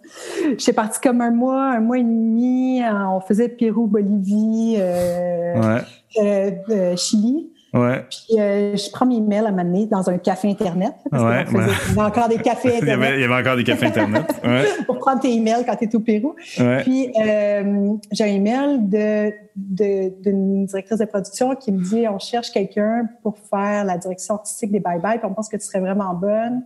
[0.58, 2.80] J'étais partie comme un mois, un mois et demi.
[2.84, 5.80] On faisait Pérou, Bolivie, euh, ouais.
[6.20, 7.52] euh, euh, Chili.
[7.74, 8.04] Ouais.
[8.10, 10.92] Puis euh, je prends mes mails à m'amener dans un café Internet.
[11.10, 13.12] Parce ouais, faisait, Il y avait encore des cafés Internet.
[13.14, 14.24] il, y avait, encore des cafés Internet.
[14.44, 14.64] Ouais.
[14.86, 16.34] pour prendre tes emails quand tu es au Pérou.
[16.60, 16.82] Ouais.
[16.82, 22.50] Puis euh, j'ai un email de, d'une directrice de production qui me dit on cherche
[22.50, 25.80] quelqu'un pour faire la direction artistique des Bye Bye, puis on pense que tu serais
[25.80, 26.64] vraiment bonne.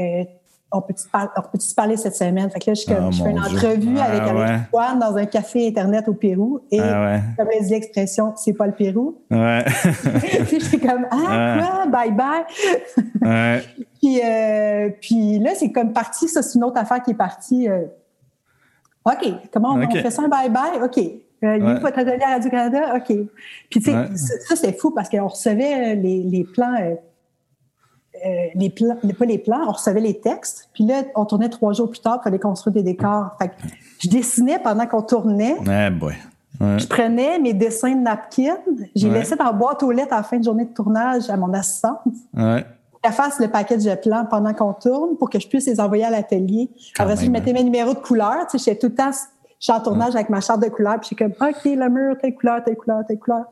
[0.00, 0.24] Euh,
[0.72, 2.48] on peut-tu se parler cette semaine?
[2.50, 5.00] Fait que là, je, comme, je fais une entrevue ah, avec ouais.
[5.00, 6.60] dans un café Internet au Pérou.
[6.70, 7.20] Et, ah, ouais.
[7.36, 9.18] comme dit l'expression, c'est pas le Pérou.
[9.30, 9.64] Ouais.
[10.46, 11.86] puis j'étais comme, ah, quoi?
[11.86, 12.44] Bye bye.
[13.22, 13.62] ouais.
[14.00, 16.28] puis, euh, puis là, c'est comme parti.
[16.28, 17.68] Ça, c'est une autre affaire qui est partie.
[17.68, 17.86] Euh,
[19.04, 20.82] OK, comment on, fait ça un bye bye?
[20.82, 20.98] OK.
[20.98, 21.80] Euh, il ouais.
[21.80, 22.96] faut à Radio-Canada?
[22.96, 23.16] OK.
[23.70, 23.92] Puis, tu sais,
[24.46, 26.76] ça, c'est fou parce qu'on recevait les, les plans.
[28.24, 30.68] Euh, les plans, pas les plans, on recevait les textes.
[30.74, 33.30] Puis là, on tournait trois jours plus tard, il fallait construire des décors.
[33.40, 33.54] Fait que
[33.98, 35.56] je dessinais pendant qu'on tournait.
[35.66, 36.14] Ah boy.
[36.60, 36.78] Ouais.
[36.78, 38.56] Je prenais mes dessins de napkin,
[38.94, 39.20] j'ai ouais.
[39.20, 41.54] laissé dans la boîte aux lettres à la fin de journée de tournage à mon
[41.54, 42.00] assistante.
[42.36, 42.66] Ouais.
[43.02, 46.04] Qu'elle fasse le paquet de plans pendant qu'on tourne pour que je puisse les envoyer
[46.04, 46.68] à l'atelier.
[46.98, 48.46] Après ça, je mettais mes numéros de couleur.
[48.50, 51.00] Tu sais, j'étais tout le temps, je suis en tournage avec ma charte de couleur,
[51.00, 53.44] puis je suis comme, OK, le mur, telle couleur, telle couleur, telle couleur.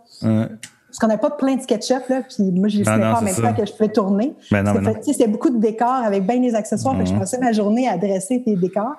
[0.88, 3.22] Parce qu'on n'avait pas plein de SketchUp, là, puis moi, je ne ben pas en
[3.22, 4.35] même temps que je pouvais tourner.
[4.51, 4.72] Ben non,
[5.03, 7.07] C'était beaucoup de décors avec bien des accessoires, mmh.
[7.07, 8.94] je passais ma journée à dresser tes décors.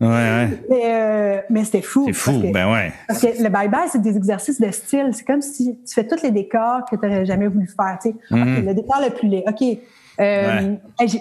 [0.00, 0.48] Ouais, ouais.
[0.68, 2.04] Mais, euh, mais c'était fou.
[2.06, 2.92] C'est fou, que, ben ouais.
[3.06, 5.10] Parce que le bye-bye, c'est des exercices de style.
[5.12, 7.98] C'est comme si tu fais tous les décors que tu n'aurais jamais voulu faire.
[8.02, 8.14] Tu sais.
[8.30, 8.42] Mmh.
[8.42, 9.44] Okay, le décor le plus laid.
[9.46, 9.78] OK,
[10.20, 10.74] Euh,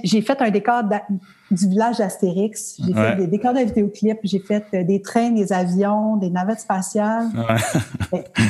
[0.03, 0.83] j'ai fait un décor
[1.49, 2.77] du village d'Astérix.
[2.85, 4.19] J'ai fait des décors de vidéoclips.
[4.23, 7.27] J'ai fait euh, des trains, des avions, des navettes spatiales.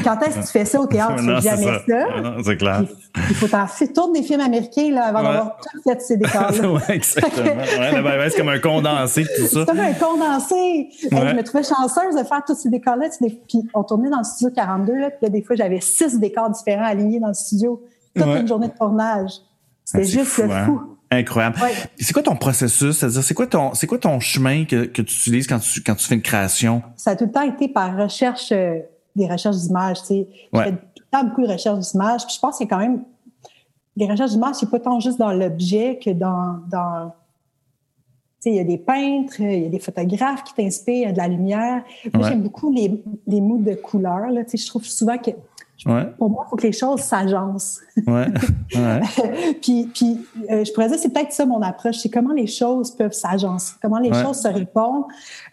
[0.04, 1.16] Quand est-ce que tu fais ça au théâtre?
[1.22, 2.34] Tu fais jamais ça.
[2.44, 2.84] C'est clair.
[3.30, 6.72] Il, faut t'en faire tourner des films américains là, avant d'avoir tout fait ces décors-là.
[6.72, 7.64] ouais, exactement.
[8.30, 9.60] c'est comme un condensé, tout ça.
[9.60, 10.90] C'est comme un condensé.
[11.02, 13.08] je me trouvais chanceuse de faire tous ces décors-là.
[13.48, 14.94] Puis on tournait dans le studio 42.
[14.94, 17.84] Là, puis des fois, j'avais six décors différents alignés dans le studio.
[18.16, 19.32] Toute une journée de tournage.
[19.94, 20.44] Ah, juste fou.
[20.44, 20.88] Hein?
[21.14, 21.58] Incroyable.
[22.00, 22.98] C'est quoi ton processus?
[22.98, 25.96] C'est-à-dire, c'est quoi ton, c'est quoi ton chemin que, que tu utilises quand tu, quand
[25.96, 26.82] tu fais une création?
[26.96, 28.80] Ça a tout le temps été par recherche, euh,
[29.16, 30.28] des recherches d'images, tu sais.
[30.54, 30.72] Ouais.
[30.72, 32.26] tout le temps beaucoup de recherches d'images.
[32.26, 33.04] Puis je pense que quand même,
[33.98, 37.12] les recherches d'images, c'est pas tant juste dans l'objet que dans, dans,
[38.42, 41.02] tu sais, il y a des peintres, il y a des photographes qui t'inspirent, il
[41.02, 41.84] y a de la lumière.
[42.14, 44.46] Moi, j'aime beaucoup les, les moods de couleurs, là.
[44.46, 45.32] Tu sais, je trouve souvent que
[45.84, 47.80] pour moi, il faut que les choses s'agencent.
[48.06, 48.28] Ouais.
[49.62, 52.92] puis, puis euh, je pourrais dire, c'est peut-être ça mon approche, c'est comment les choses
[52.92, 55.06] peuvent s'agencer, comment les choses se répondent,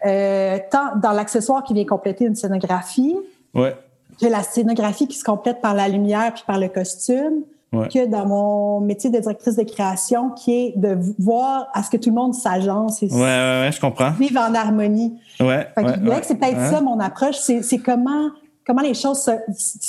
[0.05, 3.15] euh, tant dans l'accessoire qui vient compléter une scénographie,
[3.53, 8.25] que la scénographie qui se complète par la lumière puis par le costume, que dans
[8.25, 12.15] mon métier de directrice de création, qui est de voir à ce que tout le
[12.15, 14.11] monde s'agence et je comprends.
[14.11, 15.19] vivre en harmonie.
[15.39, 18.29] Ouais, fait que c'est peut-être ça mon approche, c'est comment
[18.69, 19.31] comment les choses se,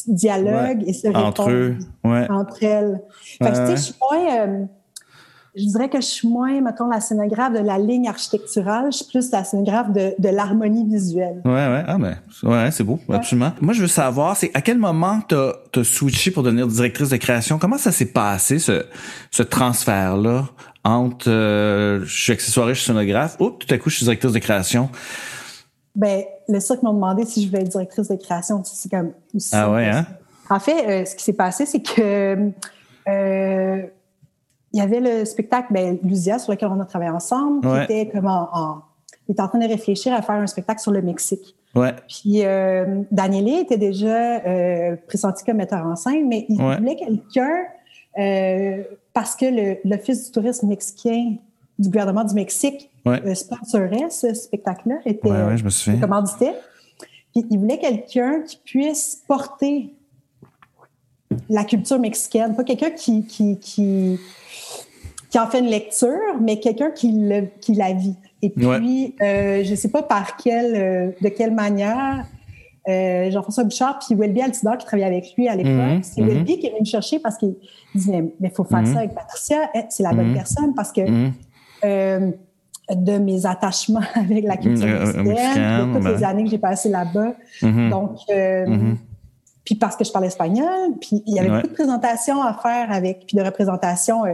[0.07, 3.03] dialoguent et se répondent entre eux, entre elles.
[3.37, 4.65] Fait que, tu sais, je suis moins, euh,
[5.55, 9.05] je dirais que je suis moins, mettons, la scénographe de la ligne architecturale, je suis
[9.05, 11.43] plus la scénographe de, de l'harmonie visuelle.
[11.45, 13.53] Ouais, ouais, ah ben, ouais, c'est beau, absolument.
[13.61, 17.19] Moi, je veux savoir, c'est à quel moment t'as as switché pour devenir directrice de
[17.19, 17.59] création?
[17.59, 18.87] Comment ça s'est passé, ce,
[19.31, 20.49] ce transfert-là
[20.85, 24.33] entre euh, je suis accessoiriste, je suis scénographe, oups, tout à coup, je suis directrice
[24.33, 24.89] de création?
[25.95, 28.63] Ben, le cirque m'a demandé si je voulais être directrice de création.
[28.65, 29.13] C'est comme
[29.53, 30.07] Ah ouais, hein?
[30.51, 32.51] En fait, euh, ce qui s'est passé, c'est que
[33.09, 33.83] euh,
[34.73, 38.11] il y avait le spectacle, ben, Lucia, sur lequel on a travaillé ensemble, qui était
[38.11, 38.83] comme en,
[39.29, 41.57] Il était en train de réfléchir à faire un spectacle sur le Mexique.
[41.77, 41.95] Ouais.
[42.09, 47.65] Puis euh, était déjà euh, pressenti comme metteur en scène, mais il voulait quelqu'un
[49.13, 51.37] parce que l'Office du tourisme mexicain
[51.81, 53.21] du gouvernement du Mexique ouais.
[53.27, 55.99] Euh, sponsorait ce spectacle-là, était ouais, je me souviens.
[55.99, 56.55] commanditait.
[57.33, 59.95] Puis il voulait quelqu'un qui puisse porter
[61.49, 64.19] la culture mexicaine, pas quelqu'un qui, qui, qui,
[65.31, 67.15] qui, en fait une lecture, mais quelqu'un qui,
[67.61, 68.17] qui la vit.
[68.43, 72.27] Et puis, euh, je ne sais pas par quelle, euh, de quelle manière,
[72.89, 75.73] euh, Jean-François Bouchard puis Welby Altidor qui travaillait avec lui à l'époque.
[75.73, 77.55] Mhm, c'est mm qui est venu me chercher parce qu'il
[77.95, 78.95] disait mais il faut faire mhm.
[78.95, 80.35] ça avec Patricia, c'est la bonne mhm.
[80.35, 81.03] personne parce que
[81.85, 82.31] euh,
[82.91, 86.89] de mes attachements avec la culture euh, mexicaine, de toutes les années que j'ai passées
[86.89, 87.35] là-bas.
[87.63, 87.89] Mm-hmm.
[87.91, 88.97] Donc, euh, mm-hmm.
[89.65, 92.91] puis parce que je parle espagnol, puis il y avait beaucoup de présentations à faire
[92.91, 94.25] avec, puis de représentations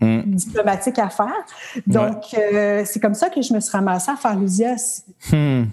[0.00, 0.22] mm.
[0.34, 1.44] diplomatiques à faire.
[1.86, 5.02] Donc, c'est comme ça que je me suis ramassée à faire Lusias.
[5.32, 5.64] Hmm.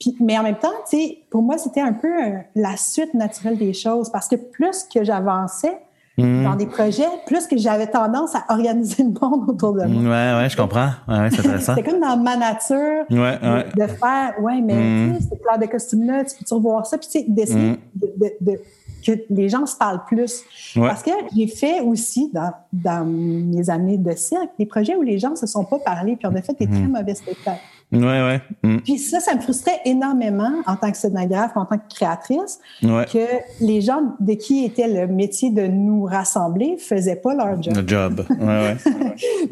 [0.00, 2.10] Puis, mais en même temps, tu sais, pour moi, c'était un peu
[2.56, 5.78] la suite naturelle des choses parce que plus que j'avançais,
[6.22, 6.44] Mm.
[6.44, 10.02] dans des projets, plus que j'avais tendance à organiser le monde autour de moi.
[10.02, 10.90] Ouais, ouais, je comprends.
[11.08, 11.74] Ouais, c'est intéressant.
[11.76, 13.66] c'est comme dans ma nature ouais, ouais.
[13.76, 15.16] De, faire, ouais, mais mm.
[15.16, 16.98] tu sais, ce de costume-là, tu peux-tu revoir ça?
[16.98, 17.78] Puis, tu sais, d'essayer mm.
[17.94, 18.60] de, de,
[19.04, 20.44] que les gens se parlent plus.
[20.76, 25.18] Parce que j'ai fait aussi, dans, dans mes années de cirque, des projets où les
[25.18, 27.60] gens ne se sont pas parlé, puis on a fait des très mauvais spectacles.
[27.92, 28.40] Ouais, ouais.
[28.62, 28.78] Mm.
[28.78, 33.26] Puis ça, ça me frustrait énormément en tant que scénographe, en tant que créatrice, que
[33.60, 37.74] les gens de qui était le métier de nous rassembler faisaient pas leur job.
[37.76, 38.76] Le job, ouais, ouais.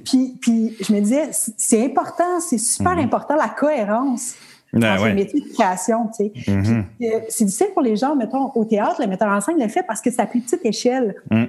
[0.04, 3.04] puis, puis je me disais, c'est important, c'est super mm-hmm.
[3.04, 4.34] important, la cohérence.
[4.72, 6.32] dans le métier de création, tu sais.
[6.50, 6.84] Mm-hmm.
[7.02, 9.82] Euh, c'est difficile pour les gens, mettons, au théâtre, le metteur en scène le fait
[9.82, 11.14] parce que c'est à plus petite échelle.
[11.30, 11.44] Mm.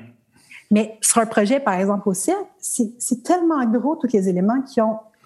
[0.72, 4.64] Mais sur un projet, par exemple, au cirque, c'est tellement gros tous les éléments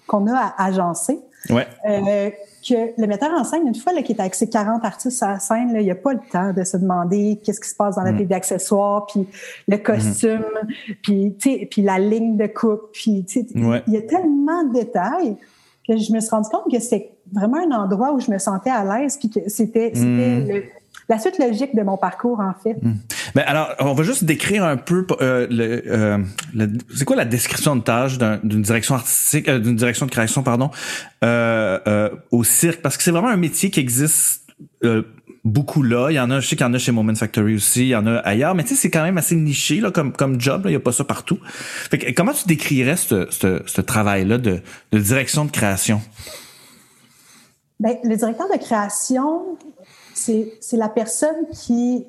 [0.06, 1.66] qu'on a à agencer Ouais.
[1.88, 2.30] Euh,
[2.68, 5.38] que le metteur en scène, une fois qu'il est avec ses 40 artistes à la
[5.38, 8.02] scène, là, il a pas le temps de se demander qu'est-ce qui se passe dans
[8.02, 8.18] la mm.
[8.18, 9.26] vie d'accessoires, puis
[9.68, 10.94] le costume, mm.
[11.02, 15.36] puis, puis la ligne de coupe, puis il y a tellement de détails
[15.86, 18.70] que je me suis rendu compte que c'est vraiment un endroit où je me sentais
[18.70, 20.48] à l'aise, puis que c'était mm.
[20.48, 20.64] le
[21.08, 22.74] la suite logique de mon parcours, en fait.
[22.82, 22.96] Hmm.
[23.34, 26.18] Ben alors, on va juste décrire un peu euh, euh,
[26.54, 30.42] le, c'est quoi la description de tâche d'une direction artistique, euh, d'une direction de création,
[30.42, 30.70] pardon,
[32.30, 34.42] au cirque, parce que c'est vraiment un métier qui existe
[35.44, 36.10] beaucoup là.
[36.10, 37.88] Il y en a, je sais qu'il y en a chez Moment Factory aussi, il
[37.88, 40.40] y en a ailleurs, mais tu sais, c'est quand même assez niché là, comme, comme
[40.40, 40.62] job.
[40.64, 41.38] Il n'y a pas ça partout.
[41.44, 44.60] Fait que, comment tu décrirais ce, ce, ce travail-là de,
[44.92, 46.02] de direction de création?
[47.78, 49.58] Ben, le directeur de création,
[50.16, 52.06] c'est la personne qui,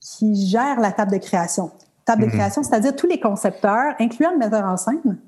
[0.00, 1.70] qui gère la table de création.
[2.04, 2.32] table de mm-hmm.
[2.32, 5.18] création, c'est-à-dire tous les concepteurs, incluant le metteur en scène,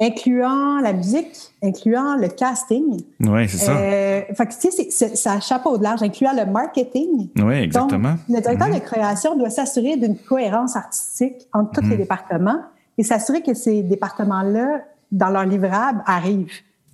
[0.00, 3.02] incluant la musique, incluant le casting.
[3.20, 3.76] Oui, c'est ça.
[3.76, 7.28] Euh, fait que, tu sais, ça chapeau de large, incluant le marketing.
[7.38, 8.10] Oui, exactement.
[8.10, 12.60] Donc, le directeur de création doit s'assurer d'une cohérence artistique entre tous les départements
[12.98, 16.50] et s'assurer que ces départements-là, dans leur livrable, arrivent.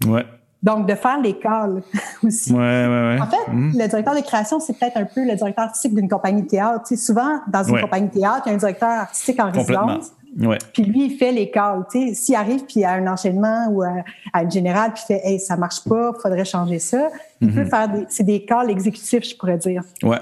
[0.06, 0.24] Ouais.
[0.62, 1.82] Donc, de faire les calls
[2.24, 2.52] aussi.
[2.52, 3.20] Ouais, ouais, ouais.
[3.20, 3.72] En fait, mhm.
[3.78, 6.84] le directeur de création, c'est peut-être un peu le directeur artistique d'une compagnie de théâtre.
[6.86, 9.50] Tu sais, souvent, dans une compagnie de théâtre, il y a un directeur artistique en
[9.50, 10.12] résidence.
[10.72, 11.84] Puis lui, il fait les calls.
[11.90, 15.02] Tu sais, s'il arrive puis il y a un enchaînement ou à, une générale puis
[15.04, 17.08] il fait Hey, ça marche pas, faudrait changer ça.
[17.40, 17.70] Il peut mhm.
[17.70, 19.82] faire des, c'est des calls exécutifs, je pourrais dire.
[20.02, 20.18] Ouais.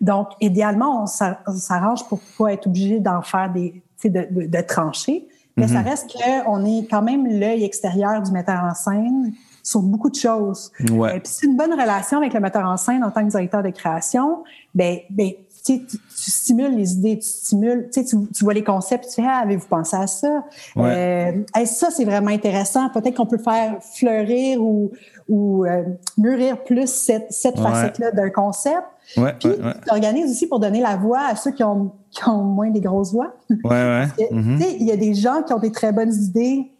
[0.00, 4.60] Donc, idéalement, on s'arrange pour pas être obligé d'en faire des, tu sais, de, de,
[4.60, 5.26] trancher.
[5.56, 5.88] Mais ça mhm.
[5.88, 10.72] reste qu'on est quand même l'œil extérieur du metteur en scène sur beaucoup de choses.
[10.90, 11.10] Ouais.
[11.10, 13.62] Euh, puis c'est une bonne relation avec le metteur en scène en tant que directeur
[13.62, 14.44] de création.
[14.74, 15.32] Ben, ben
[15.64, 19.42] tu, tu, stimules les idées, tu stimules, tu, tu vois les concepts, tu fais, ah,
[19.44, 20.44] avez-vous pensé à ça?
[20.74, 21.44] Ouais.
[21.56, 22.88] Euh, ça, c'est vraiment intéressant.
[22.88, 24.90] Peut-être qu'on peut faire fleurir ou,
[25.28, 25.84] ou euh,
[26.18, 28.82] mûrir plus cette, cette facette-là d'un concept.
[29.16, 32.42] Ouais, Puis, tu organises aussi pour donner la voix à ceux qui ont, qui ont
[32.42, 33.32] moins des grosses voix.
[33.48, 34.06] Ouais, ouais.
[34.18, 36.71] Tu sais, Il y a des gens qui ont des très bonnes idées,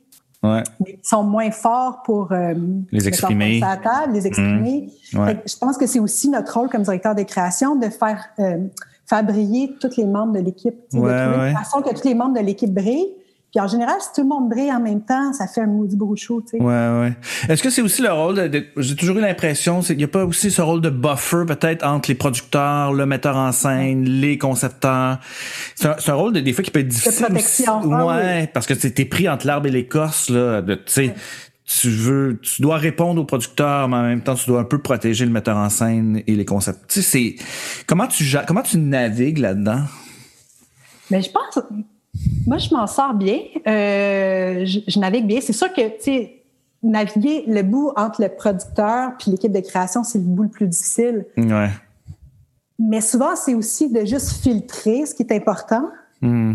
[0.43, 0.63] Ouais.
[0.81, 2.55] Mais ils sont moins forts pour euh,
[2.91, 3.61] les exprimer.
[3.63, 4.91] À table, les exprimer.
[5.13, 5.19] Mmh.
[5.19, 5.43] Ouais.
[5.47, 8.59] Je pense que c'est aussi notre rôle comme directeur des créations de faire euh,
[9.07, 11.53] faire briller tous les membres de l'équipe, ouais, de ouais.
[11.53, 13.15] façon que tous les membres de l'équipe brillent.
[13.53, 15.95] Puis en général, si tout le monde brille en même temps, ça fait un maudit
[15.95, 16.63] beau show, tu sais.
[16.63, 17.13] Ouais, ouais.
[17.51, 20.09] Est-ce que c'est aussi le rôle de, j'ai toujours eu l'impression, c'est qu'il n'y a
[20.09, 24.39] pas aussi ce rôle de buffer peut-être entre les producteurs, le metteur en scène, les
[24.39, 25.19] concepteurs?
[25.75, 27.13] C'est un, un, rôle de, des fois qui peut être difficile.
[27.13, 27.93] De protection.
[27.93, 31.15] Ah ouais, parce que t'es pris entre l'arbre et l'écorce, là, de, tu sais.
[31.65, 34.79] Tu veux, tu dois répondre aux producteurs, mais en même temps, tu dois un peu
[34.79, 36.91] protéger le metteur en scène et les concepts.
[36.91, 37.45] Tu sais, c'est,
[37.87, 39.83] comment tu, comment tu navigues là-dedans?
[41.11, 41.63] Mais je pense,
[42.47, 43.39] moi, je m'en sors bien.
[43.67, 45.41] Euh, je, navigue bien.
[45.41, 46.43] C'est sûr que, tu sais,
[46.83, 50.67] naviguer le bout entre le producteur puis l'équipe de création, c'est le bout le plus
[50.67, 51.27] difficile.
[51.37, 51.71] Ouais.
[52.79, 55.89] Mais souvent, c'est aussi de juste filtrer ce qui est important.
[56.21, 56.55] Hmm.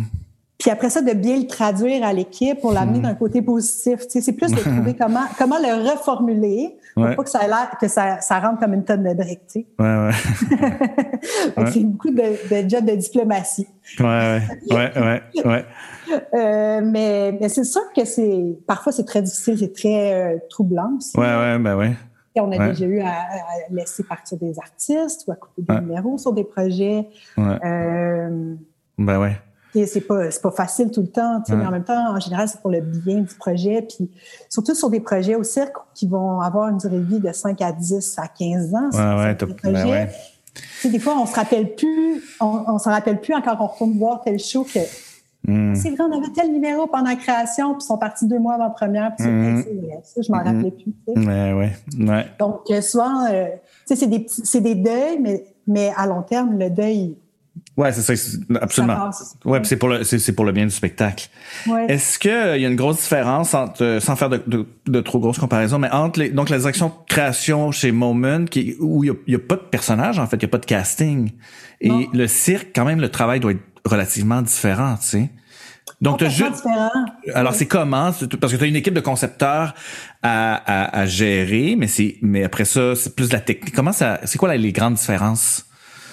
[0.67, 3.03] Puis après ça, de bien le traduire à l'équipe pour l'amener hmm.
[3.03, 4.01] d'un côté positif.
[4.01, 7.47] Tu sais, c'est plus de trouver comment, comment le reformuler pour pas que ça ait
[7.47, 9.47] l'air que ça, ça rentre comme une tonne de briques.
[9.47, 9.67] Tu sais.
[9.79, 10.09] Ouais,
[11.55, 11.71] ouais.
[11.71, 13.65] C'est beaucoup de, de job de diplomatie.
[13.97, 15.65] Ouais, ouais, ouais, ouais.
[16.33, 20.91] Euh, mais, mais c'est sûr que c'est parfois c'est très difficile, c'est très euh, troublant
[20.97, 21.17] aussi.
[21.17, 21.93] Ouais, ouais, ben ouais.
[22.35, 25.79] Et on a déjà eu à, à, laisser partir des artistes ou à couper des
[25.79, 27.07] numéros sur des projets.
[27.37, 27.57] Ouais.
[27.63, 28.55] Euh,
[28.97, 29.37] ben ouais
[29.73, 32.71] c'est pas pas facile tout le temps, mais en même temps, en général, c'est pour
[32.71, 33.81] le bien du projet.
[33.87, 34.09] Puis
[34.49, 37.61] surtout sur des projets au cirque qui vont avoir une durée de vie de 5
[37.61, 38.89] à 10 à 15 ans.
[38.93, 40.09] Ouais, ouais, ben ouais.
[40.89, 44.21] des fois, on se rappelle plus, on, on s'en rappelle plus encore on retourne voir
[44.23, 44.79] tel show que
[45.47, 45.75] hmm.
[45.75, 48.55] c'est vrai, on avait tel numéro pendant la création, puis ils sont partis deux mois
[48.55, 49.63] avant la première, puis mm.
[50.03, 50.47] ça, je m'en hmm.
[50.47, 50.95] rappelais plus.
[52.07, 52.25] Ouais.
[52.39, 53.47] Donc, euh, souvent, euh,
[53.85, 54.25] c'est des,
[54.61, 57.17] des deuils, mais, mais à long terme, le deuil,
[57.77, 58.13] Ouais, c'est ça,
[58.59, 59.11] absolument.
[59.45, 61.29] ouais, c'est pour le c'est pour le bien du spectacle.
[61.67, 61.85] Ouais.
[61.87, 64.99] Est-ce que il y a une grosse différence entre euh, sans faire de, de, de
[65.01, 69.03] trop grosses comparaisons, mais entre les donc la direction de création chez Moment qui où
[69.03, 71.31] il y a, pas de personnage en fait, il y a pas de casting
[71.79, 75.29] et le cirque quand même le travail doit être relativement différent, tu sais.
[76.01, 76.65] Donc, tu juste.
[77.33, 78.11] Alors, c'est comment?
[78.39, 79.73] Parce que tu as une équipe de concepteurs
[80.21, 83.73] à, à, à gérer, mais c'est, mais après ça, c'est plus de la technique.
[83.73, 85.66] Comment ça, c'est quoi les grandes différences?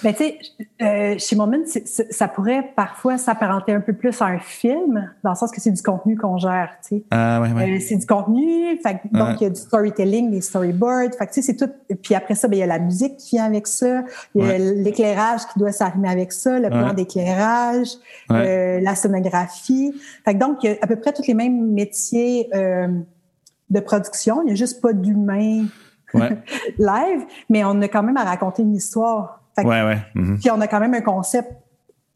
[0.05, 0.37] Ben, tu sais,
[0.83, 5.35] euh, chez Moment, ça pourrait parfois s'apparenter un peu plus à un film, dans le
[5.35, 7.03] sens que c'est du contenu qu'on gère, tu sais.
[7.09, 7.77] Ah, ouais, ouais.
[7.77, 11.33] Euh, c'est du contenu, fait, donc il y a du storytelling, des storyboards, fait tu
[11.33, 11.71] sais, c'est tout.
[12.03, 14.03] Puis après ça, ben, il y a la musique qui vient avec ça,
[14.35, 17.87] il y a l'éclairage qui doit s'arrimer avec ça, le plan d'éclairage,
[18.29, 19.91] euh, la sonographie.
[20.23, 24.45] Fait donc, il y a à peu près tous les mêmes métiers de production, il
[24.45, 25.65] n'y a juste pas d'humain
[26.13, 29.41] live, mais on a quand même à raconter une histoire.
[29.57, 29.97] Ouais, ouais.
[30.15, 30.39] Mhm.
[30.39, 31.49] Puis on a quand même un concept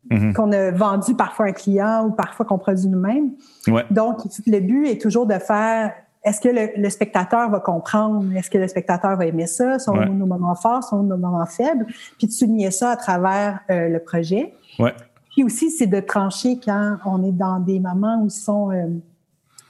[0.09, 0.33] mhm.
[0.33, 3.31] qu'on a vendu parfois à un client ou parfois qu'on produit nous-mêmes.
[3.67, 3.85] Ouais.
[3.91, 8.25] Donc, le but est toujours de faire est-ce que le, spectateur va comprendre?
[8.35, 9.79] Est-ce que le spectateur va aimer ça?
[9.79, 11.85] Sont nos moments forts, sont nos moments faibles?
[12.17, 14.53] Puis de souligner ça à travers euh, le projet.
[14.79, 14.93] Ouais.
[15.31, 18.87] Puis aussi, c'est de trancher quand on est dans des moments où ils sont euh,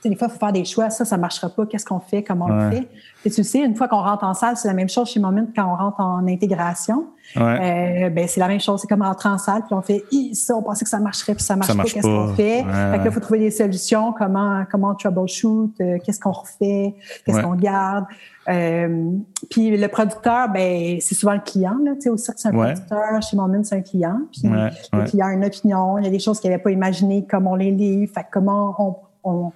[0.03, 0.89] des fois, il faut faire des choix.
[0.89, 1.65] Ça, ça marchera pas.
[1.65, 2.23] Qu'est-ce qu'on fait?
[2.23, 2.87] Comment on le fait?
[3.25, 5.45] Et tu sais, une fois qu'on rentre en salle, c'est la même chose chez Moment
[5.53, 7.07] quand on rentre en intégration.
[7.35, 8.79] Euh, ben, c'est la même chose.
[8.81, 11.43] C'est comme rentrer en salle, puis on fait, ça, on pensait que ça marcherait, puis
[11.43, 11.83] ça marche, pas.
[11.83, 12.63] Qu'est-ce qu'on fait?
[12.63, 14.13] Fait que là, il faut trouver des solutions.
[14.13, 15.73] Comment, comment troubleshoot?
[15.81, 16.95] Euh, qu'est-ce qu'on refait?
[17.25, 18.05] Qu'est-ce qu'on garde?
[18.47, 19.11] Euh,
[19.51, 21.77] puis le producteur, ben c'est souvent le client.
[21.83, 23.21] Là, tu sais, au cirque, c'est un producteur.
[23.21, 24.21] Chez Moment, c'est un client.
[24.31, 25.97] Puis le client a une opinion.
[25.97, 28.07] Il y a des choses qu'il n'avait pas imaginées, comme on les lit.
[28.07, 28.95] Fait comment on,
[29.29, 29.51] on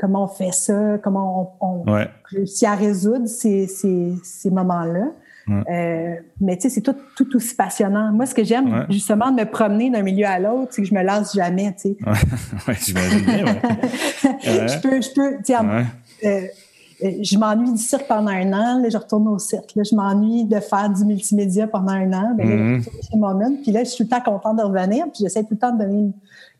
[0.00, 1.84] comment on fait ça, comment on,
[2.24, 5.08] réussit à résoudre ces, ces, moments-là.
[5.48, 8.10] Euh, mais tu sais, c'est tout, tout aussi passionnant.
[8.12, 10.94] Moi, ce que j'aime, justement, de me promener d'un milieu à l'autre, c'est que je
[10.94, 11.96] me lasse jamais, tu sais.
[12.06, 13.44] ouais, j'imagine bien,
[14.42, 15.56] je peux, je peux, tu sais,
[16.24, 16.46] euh,
[17.02, 19.74] euh, je m'ennuie du cirque pendant un an, là, je retourne au cirque.
[19.74, 22.34] Là, je m'ennuie de faire du multimédia pendant un an.
[22.36, 22.78] Ben, là, je mm-hmm.
[22.78, 23.56] retourne chez Moment.
[23.62, 25.04] Puis là, je suis tout le temps contente de revenir.
[25.04, 26.12] Puis j'essaie tout le temps de donner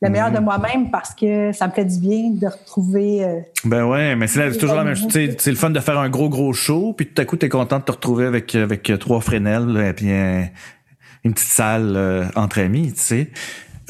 [0.02, 0.44] le meilleur de mm-hmm.
[0.44, 3.24] moi-même parce que ça me fait du bien de retrouver.
[3.24, 5.08] Euh, ben ouais, mais c'est toujours la même chose.
[5.12, 6.94] C'est le fun de faire un gros, gros show.
[6.96, 9.92] Puis tout à coup, tu es content de te retrouver avec, avec trois Fresnel et
[9.92, 13.30] puis une petite salle euh, entre amis, tu sais.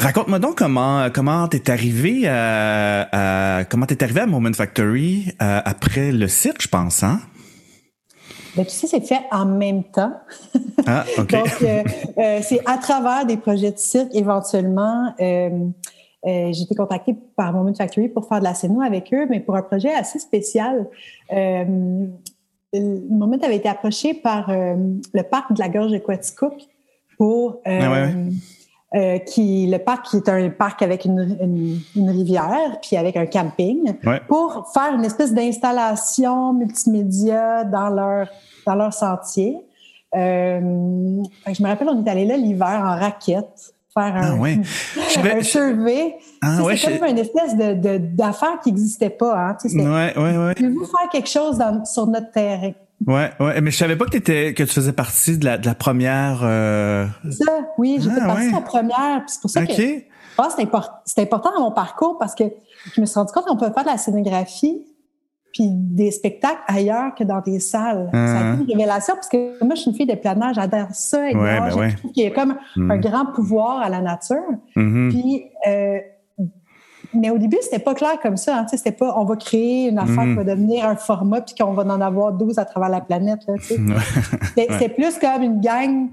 [0.01, 6.11] Raconte-moi donc comment comment t'es arrivé à, comment t'es arrivé à Moment Factory euh, après
[6.11, 7.21] le cirque, je pense, hein?
[8.57, 10.13] Ben, tu sais, c'est fait en même temps.
[10.87, 11.31] Ah, OK.
[11.31, 11.85] donc, euh,
[12.19, 15.15] euh, c'est à travers des projets de cirque, éventuellement.
[16.25, 19.57] J'ai été contactée par Moment Factory pour faire de la scéno avec eux, mais pour
[19.57, 20.87] un projet assez spécial.
[21.31, 22.19] Moment
[23.43, 26.55] avait été approché par le parc de la Gorge de Quaticook
[27.17, 28.09] pour ah,
[28.93, 33.27] euh, qui le parc qui est un parc avec une, une, rivière puis avec un
[33.27, 33.93] camping
[34.27, 38.27] pour faire une espèce d'installation multimédia dans leur
[38.67, 39.57] dans leur sentier.
[40.17, 44.59] Euh, je me rappelle on est allé là l'hiver en raquette faire un, ah, ouais.
[45.17, 46.17] un survey.
[46.43, 49.37] Ah, c'est comme une espèce de d'affaire qui n'existait pas.
[49.37, 50.55] Hein, tu sais, ouais, ouais, ouais.
[50.69, 52.73] vous faire quelque chose dans, sur notre terrain?
[53.07, 55.67] Ouais, ouais, mais je savais pas que t'étais, que tu faisais partie de la, de
[55.67, 56.41] la première.
[56.43, 57.07] Euh...
[57.31, 59.23] Ça, oui, fait ah, partie de la première.
[59.27, 60.07] C'est pour ça que que
[61.05, 62.45] c'est important dans mon parcours parce que
[62.95, 64.87] je me suis rendu compte qu'on peut faire de la scénographie
[65.53, 68.09] puis des spectacles ailleurs que dans des salles.
[68.13, 68.57] Ça a été ah.
[68.61, 71.31] une révélation parce que moi, je suis une fille de planage, j'adore ça.
[71.31, 73.01] Et ouais, ben je trouve qu'il y a comme un mm.
[73.01, 74.37] grand pouvoir à la nature.
[74.77, 75.11] Mm-hmm.
[75.11, 75.99] Puis euh,
[77.13, 78.59] mais au début, c'était pas clair comme ça.
[78.59, 81.73] Hein, c'était pas on va créer une affaire qui va devenir un format puis qu'on
[81.73, 83.41] va en avoir 12 à travers la planète.
[84.57, 86.09] c'est plus comme une gang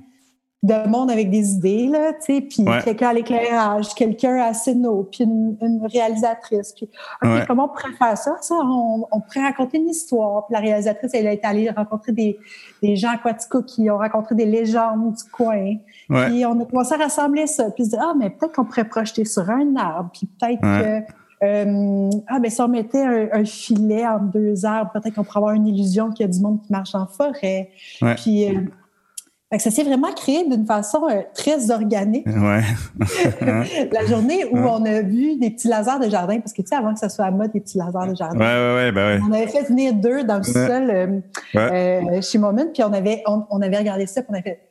[0.63, 5.07] de monde avec des idées, là, tu sais, puis quelqu'un à l'éclairage, quelqu'un à Sino,
[5.11, 6.73] puis une, réalisatrice.
[6.73, 6.89] Puis,
[7.23, 8.37] OK, comment on pourrait faire ça?
[8.41, 10.47] ça on, pourrait raconter une histoire.
[10.47, 12.39] Puis la réalisatrice, elle est allée rencontrer des,
[12.81, 15.75] des gens à Quatico qui ont rencontré des légendes du coin.
[16.09, 17.69] Puis on a commencé à rassembler ça.
[17.69, 20.09] Puis se dire, ah, mais peut-être qu'on pourrait projeter sur un arbre.
[20.11, 21.17] Puis peut-être que...
[21.43, 25.53] Euh, ah, ben si on mettait un, filet entre deux arbres, peut-être qu'on pourrait avoir
[25.53, 27.69] une illusion qu'il y a du monde qui marche en forêt.
[28.15, 28.49] Puis...
[28.49, 28.61] Euh,
[29.57, 32.27] ça s'est vraiment créé d'une façon euh, très organique.
[32.27, 32.63] Ouais.
[33.91, 36.75] la journée où on a vu des petits lasers de jardin, parce que tu sais,
[36.75, 38.37] avant que ça soit à mode, des petits lasers de jardin.
[38.37, 41.21] Ouais, ben On avait fait venir deux dans le sol euh,
[41.55, 44.63] euh, chez Moment, puis on avait, on, avait regardé ça, puis on avait fait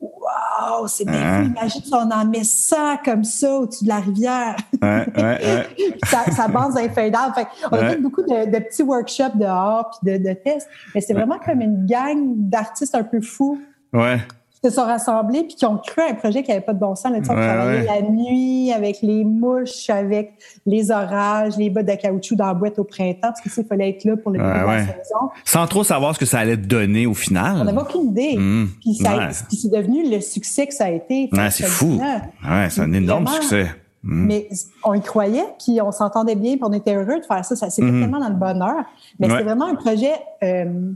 [0.00, 4.56] Wow, c'est bien Imagine si on en met ça comme ça au-dessus de la rivière.
[4.80, 5.66] Ouais, ouais,
[6.04, 9.90] ça, ça bande un fade Fait, on a fait beaucoup de, de, petits workshops dehors
[9.90, 13.60] puis de, de tests, mais c'est vraiment comme une gang d'artistes un peu fous
[13.92, 14.18] Ouais.
[14.62, 16.94] Qui se sont rassemblés puis qui ont créé un projet qui n'avait pas de bon
[16.94, 17.10] sens.
[17.10, 20.34] Là, on travaillait la nuit avec les mouches, avec
[20.66, 24.04] les orages, les bottes de caoutchouc dans la boîte au printemps, parce qu'il fallait être
[24.04, 25.30] là pour le début de la saison.
[25.44, 27.56] Sans trop savoir ce que ça allait donner au final.
[27.58, 28.36] On n'avait aucune idée.
[28.36, 28.68] Mmh.
[28.80, 31.28] Puis, c'est devenu le succès que ça a été.
[31.32, 31.98] Ouais, c'est fou.
[32.00, 33.66] Ouais, c'est un énorme succès.
[34.04, 34.26] Mmh.
[34.26, 34.48] Mais
[34.84, 37.56] on y croyait, puis on s'entendait bien, puis on était heureux de faire ça.
[37.56, 38.00] Ça s'est mmh.
[38.00, 38.84] tellement dans le bonheur.
[39.18, 40.12] Mais c'est vraiment un projet
[40.44, 40.92] euh,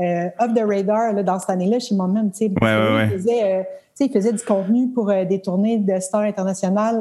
[0.00, 2.30] euh, off the radar là, dans cette année-là chez moi-même.
[2.40, 3.62] Ouais, ouais, il, faisait, euh,
[4.00, 7.00] il faisait du contenu pour euh, des tournées de stars internationales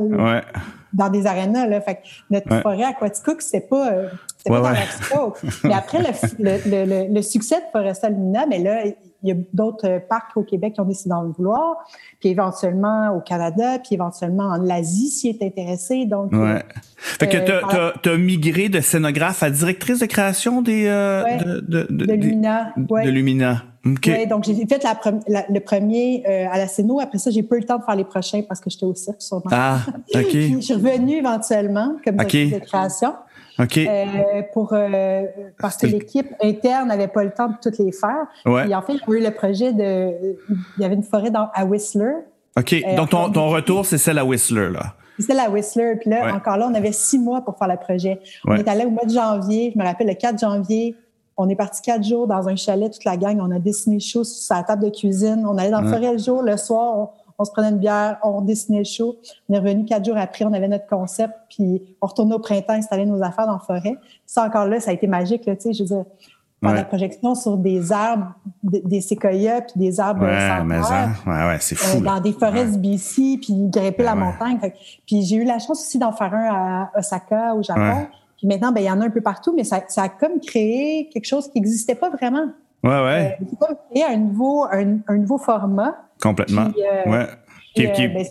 [0.94, 1.68] dans des arénas.
[1.68, 1.82] Là.
[1.82, 3.94] Fait que notre forêt à Quaticook, c'est pas,
[4.46, 4.80] pas dans la
[5.64, 8.84] Mais après le, le, le, le, succès de Foresta Lumina, mais là,
[9.24, 11.78] il y a d'autres parcs au Québec qui ont décidé d'en vouloir,
[12.20, 16.06] puis éventuellement au Canada, puis éventuellement en Asie s'y est intéressé.
[16.06, 16.64] Donc, ouais.
[16.98, 21.62] fait que euh, tu as, migré de scénographe à directrice de création des euh, de,
[21.62, 22.74] de, de, de, Lumina.
[22.78, 23.64] De Lumina.
[23.86, 24.28] Okay.
[24.28, 27.02] donc j'ai fait la, le premier euh, à la Céno.
[27.02, 28.96] Après ça, j'ai pas eu le temps de faire les prochains parce que j'étais au
[28.96, 29.44] cirque sûrement.
[29.52, 29.80] Ah,
[30.16, 30.30] ok.
[30.32, 33.14] je suis revenue éventuellement comme directrice de création.
[33.60, 35.24] Euh, pour, euh,
[35.60, 38.26] parce que l'équipe interne n'avait pas le temps de toutes les faire.
[38.46, 38.70] Ouais.
[38.70, 40.36] Et en fait, j'ai eu le projet de.
[40.78, 42.14] Il y avait une forêt dans, à Whistler.
[42.58, 42.74] OK.
[42.74, 44.96] Euh, Donc, ton, ton retour, c'est celle à Whistler, là.
[45.20, 45.96] C'était la Whistler.
[46.00, 48.20] Puis là, encore là, on avait six mois pour faire le projet.
[48.48, 49.72] On est allé au mois de janvier.
[49.74, 50.96] Je me rappelle, le 4 janvier,
[51.38, 53.40] on est parti quatre jours dans un chalet, toute la gang.
[53.40, 55.46] On a dessiné show sur sa table de cuisine.
[55.48, 56.42] On allait dans le forêt le jour.
[56.42, 57.10] Le soir, on,
[57.46, 59.18] se prenait une bière, on dessinait le show.
[59.50, 61.34] On est revenu quatre jours après, on avait notre concept.
[61.50, 63.98] Puis on retournait au printemps, installer nos affaires dans la forêt.
[64.26, 65.46] Ça, encore là, ça a été magique.
[65.46, 66.06] Là, je veux dire,
[66.64, 68.34] faire la projection sur des arbres,
[68.64, 71.98] des séquoias, puis des arbres ouais, mais ouais, ouais, c'est fou.
[71.98, 74.60] Euh, dans des forêts du BC, puis grimper la montagne.
[75.06, 78.08] puis j'ai eu la chance aussi d'en faire un à Osaka, au Japon.
[78.38, 80.40] Puis maintenant, ben il y en a un peu partout, mais ça, ça a comme
[80.40, 82.48] créé quelque chose qui n'existait pas vraiment.
[82.84, 83.38] Ouais, ouais.
[83.42, 85.96] Euh, créé un nouveau, un, un nouveau format.
[86.24, 86.70] Complètement.
[86.78, 87.26] Euh, ouais.
[87.76, 88.24] Qui, qui, ben,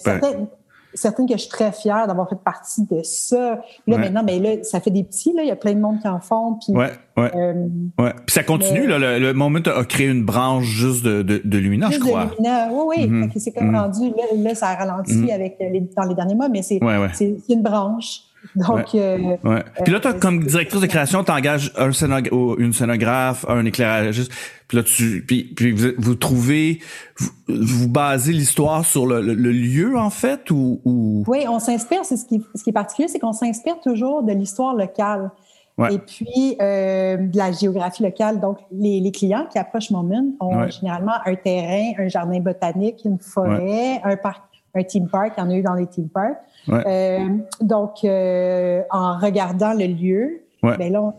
[0.94, 3.60] certaine que je suis très fière d'avoir fait partie de ça.
[3.86, 5.42] Là, maintenant, mais ben là, ça fait des petits, là.
[5.42, 6.54] Il y a plein de monde qui en font.
[6.54, 7.30] Puis, ouais, ouais.
[7.34, 7.54] Euh,
[7.98, 8.12] ouais.
[8.26, 8.98] Puis ça continue, là.
[8.98, 12.26] Le, le, Moment a créé une branche juste de, de, de Lumina, je crois.
[12.26, 13.08] De Lumina, oui, oui.
[13.08, 13.38] Mm-hmm.
[13.38, 13.80] C'est comme mm-hmm.
[13.80, 15.34] rendu, là, là, ça a ralenti mm-hmm.
[15.34, 16.80] avec les, dans les derniers mois, mais c'est
[17.14, 18.22] c'est une branche.
[18.56, 19.00] Donc, ouais.
[19.00, 19.64] Euh, ouais.
[19.84, 24.32] Puis là, toi, euh, comme directrice de création, t'engages un scénographe, une scénographe, un éclairagiste.
[24.68, 26.80] Puis là, tu, puis, puis vous, vous, trouvez,
[27.18, 31.24] vous, vous basez l'histoire sur le, le, lieu en fait, ou, ou...
[31.26, 32.04] Oui, on s'inspire.
[32.04, 35.30] C'est ce qui, ce qui est particulier, c'est qu'on s'inspire toujours de l'histoire locale.
[35.78, 35.94] Ouais.
[35.94, 38.40] Et puis euh, de la géographie locale.
[38.40, 43.18] Donc, les, les clients qui approchent Moment ont généralement un terrain, un jardin botanique, une
[43.18, 44.42] forêt, un parc,
[44.74, 45.32] un team park.
[45.38, 46.38] Il y en a eu dans les team parks.
[46.68, 47.28] Euh,
[47.60, 51.12] donc, euh, en regardant le lieu, ben là,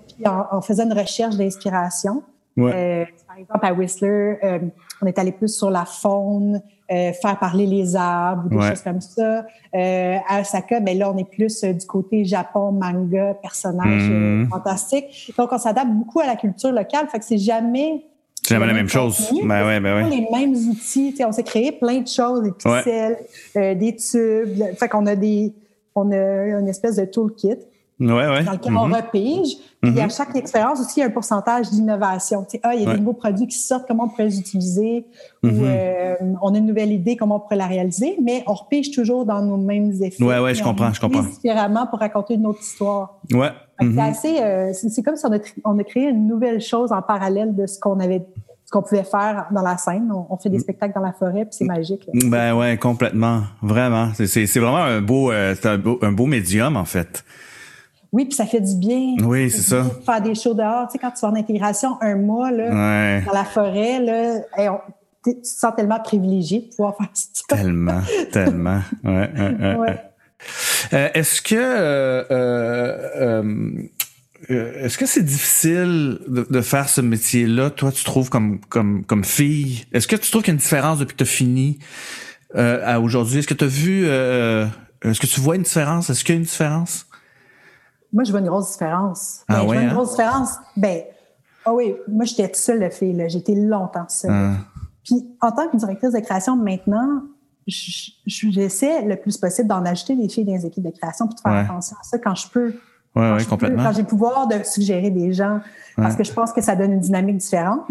[0.52, 2.24] en, faisant une recherche d'inspiration,
[2.60, 4.60] euh, par exemple à Whistler, euh,
[5.02, 9.02] on est allé plus sur la faune, euh, faire parler les arbres, des choses comme
[9.02, 9.46] ça.
[9.74, 15.34] à Osaka, ben là, on est plus du côté Japon, manga, personnages fantastiques.
[15.38, 17.08] Donc, on s'adapte beaucoup à la culture locale.
[17.08, 18.06] Fait que c'est jamais
[18.44, 19.32] c'est jamais la même chose.
[19.44, 20.10] Ben ouais, ben ouais.
[20.10, 21.16] les mêmes outils.
[21.26, 23.18] on s'est créé plein de choses, des pixels,
[23.56, 24.76] euh, des tubes.
[24.78, 25.54] Fait qu'on a des,
[25.96, 27.58] on a une espèce de toolkit.
[28.00, 28.44] Ouais, ouais.
[28.44, 28.96] Dans lequel on mm-hmm.
[28.96, 29.56] repige.
[29.82, 30.18] Puis à mm-hmm.
[30.18, 32.46] chaque expérience aussi, il y a un pourcentage d'innovation.
[32.64, 35.06] Ah, il y a des nouveaux produits qui sortent, comment on pourrait les utiliser?
[35.44, 35.62] Ou mm-hmm.
[35.64, 38.18] euh, on a une nouvelle idée, comment on pourrait la réaliser?
[38.22, 40.24] Mais on repige toujours dans nos mêmes effets.
[40.24, 41.24] Ouais, ouais, je comprends, je comprends.
[41.24, 43.20] Différemment pour raconter une autre histoire.
[43.32, 43.52] Ouais.
[43.80, 47.02] C'est assez, euh, c'est comme si on a, on a créé une nouvelle chose en
[47.02, 48.24] parallèle de ce qu'on avait
[48.74, 50.12] qu'on pouvait faire dans la scène.
[50.12, 50.62] On, fait des mm.
[50.62, 52.10] spectacles dans la forêt, puis c'est magique.
[52.26, 54.10] Ben ouais, complètement, vraiment.
[54.16, 57.24] C'est vraiment un beau, euh, un beau, un beau médium en fait.
[58.12, 59.16] Oui, puis ça fait du bien.
[59.24, 59.84] Oui, c'est ça.
[60.06, 63.32] Faire des shows dehors, tu sais, quand tu vas en intégration un mois là, dans
[63.32, 64.40] la forêt, là,
[65.24, 67.44] tu te sens tellement privilégié de pouvoir faire ça.
[67.48, 68.02] Tellement,
[68.32, 68.82] tellement.
[69.04, 70.00] Ouais, ouais, ouais.
[70.13, 70.13] Euh,
[70.92, 73.88] Est-ce que euh, euh,
[74.50, 79.24] euh, est-ce que c'est difficile de, faire ce métier-là, toi, tu trouves comme comme comme
[79.24, 81.80] fille Est-ce que tu trouves qu'il y a une différence depuis que tu as fini
[82.56, 83.40] euh, à aujourd'hui?
[83.40, 84.66] Est-ce que tu as vu euh,
[85.04, 86.10] Est-ce que tu vois une différence?
[86.10, 87.06] Est-ce qu'il y a une différence?
[88.12, 89.44] Moi, je vois une grosse différence.
[89.48, 89.94] Ah ben, je vois une hein?
[89.94, 90.50] grosse différence.
[90.76, 91.02] Ben,
[91.66, 93.14] ah oh oui, moi, j'étais toute seule, la fille.
[93.14, 93.28] Là.
[93.30, 94.32] J'étais longtemps seule.
[94.32, 94.56] Ah.
[95.06, 97.24] Puis, en tant que directrice de création, maintenant,
[97.68, 101.42] j'essaie le plus possible d'en ajouter des filles dans les équipes de création puis de
[101.42, 102.74] faire attention à ça quand je peux.
[103.16, 103.84] Ouais, ouais, complètement.
[103.84, 105.60] quand j'ai le pouvoir de suggérer des gens,
[105.96, 107.82] parce que je pense que ça donne une dynamique différente.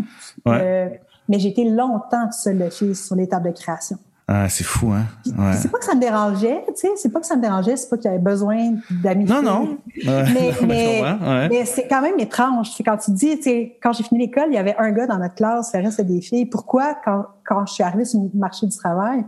[0.49, 0.89] Euh,
[1.29, 3.99] mais j'ai été longtemps seule fille sur les tables de création.
[4.29, 5.05] Ah, c'est fou, hein?
[5.27, 5.53] Ouais.
[5.55, 7.89] C'est pas que ça me dérangeait, tu sais, c'est pas que ça me dérangeait, c'est
[7.91, 9.25] pas qu'il y avait besoin d'amis.
[9.25, 9.79] Non, non.
[10.07, 11.03] Mais, mais,
[11.51, 12.71] mais c'est quand même étrange.
[12.75, 15.07] C'est quand tu dis, tu sais, quand j'ai fini l'école, il y avait un gars
[15.07, 16.47] dans notre classe, le reste c'était des filles.
[16.47, 19.25] Pourquoi, quand, quand je suis arrivée sur le marché du travail,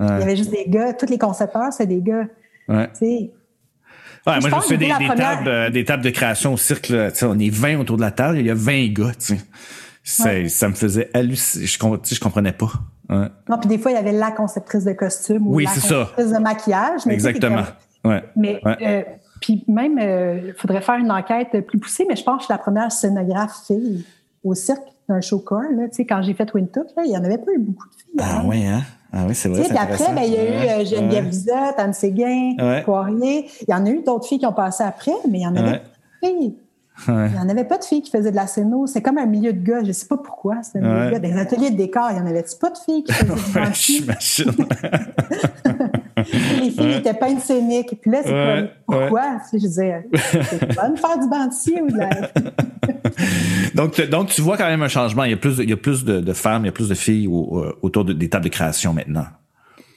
[0.00, 2.26] il y avait juste des gars, tous les concepteurs, c'est des gars.
[2.68, 2.88] Ouais.
[4.26, 6.88] Moi, je fais des, des, tables, euh, des tables de création au cirque.
[6.90, 9.12] Là, on est 20 autour de la table, il y a 20 gars.
[10.20, 10.48] Ouais.
[10.48, 11.66] Ça me faisait halluciner.
[11.66, 12.70] Je, je comprenais pas.
[13.08, 13.26] Ouais.
[13.48, 16.28] Non, puis des fois, il y avait la conceptrice de costume ou oui, la conceptrice
[16.30, 16.38] ça.
[16.38, 17.06] de maquillage.
[17.06, 17.64] Mais Exactement.
[18.36, 19.02] Mais euh,
[19.40, 22.44] puis même, il euh, faudrait faire une enquête plus poussée, mais je pense que je
[22.46, 24.04] suis la première scénographe fille
[24.44, 25.62] au cirque d'un show core.
[25.74, 28.20] Là, quand j'ai fait Wintuck, il y en avait pas eu beaucoup de filles.
[28.20, 28.82] Ah oui, hein?
[29.12, 29.64] Ah oui, c'est vrai.
[29.68, 31.74] Puis après, ben, il y a eu euh, Geneviève ouais.
[31.78, 33.48] Anne Séguin, Poirier.
[33.66, 35.56] Il y en a eu d'autres filles qui ont passé après, mais il y en
[35.56, 36.54] avait pas de filles.
[37.06, 38.86] Il n'y en avait pas de filles qui faisaient de la scéno.
[38.86, 39.82] C'est comme un milieu de gars.
[39.82, 40.56] Je ne sais pas pourquoi.
[40.62, 41.18] C'est un milieu de gars.
[41.20, 44.52] Des ateliers de décor, il n'y en avait pas de filles qui faisaient du J'imagine.
[46.60, 48.00] Les filles n'étaient pas une scénique.
[48.00, 49.38] Puis là, c'est comme, pourquoi?
[49.52, 52.10] Je disais, c'est pas de faire du banquier ou de la...
[53.74, 55.24] donc, donc, tu vois quand même un changement.
[55.24, 56.88] Il y a plus, il y a plus de, de femmes, il y a plus
[56.88, 59.26] de filles euh, autour de, des tables de création maintenant.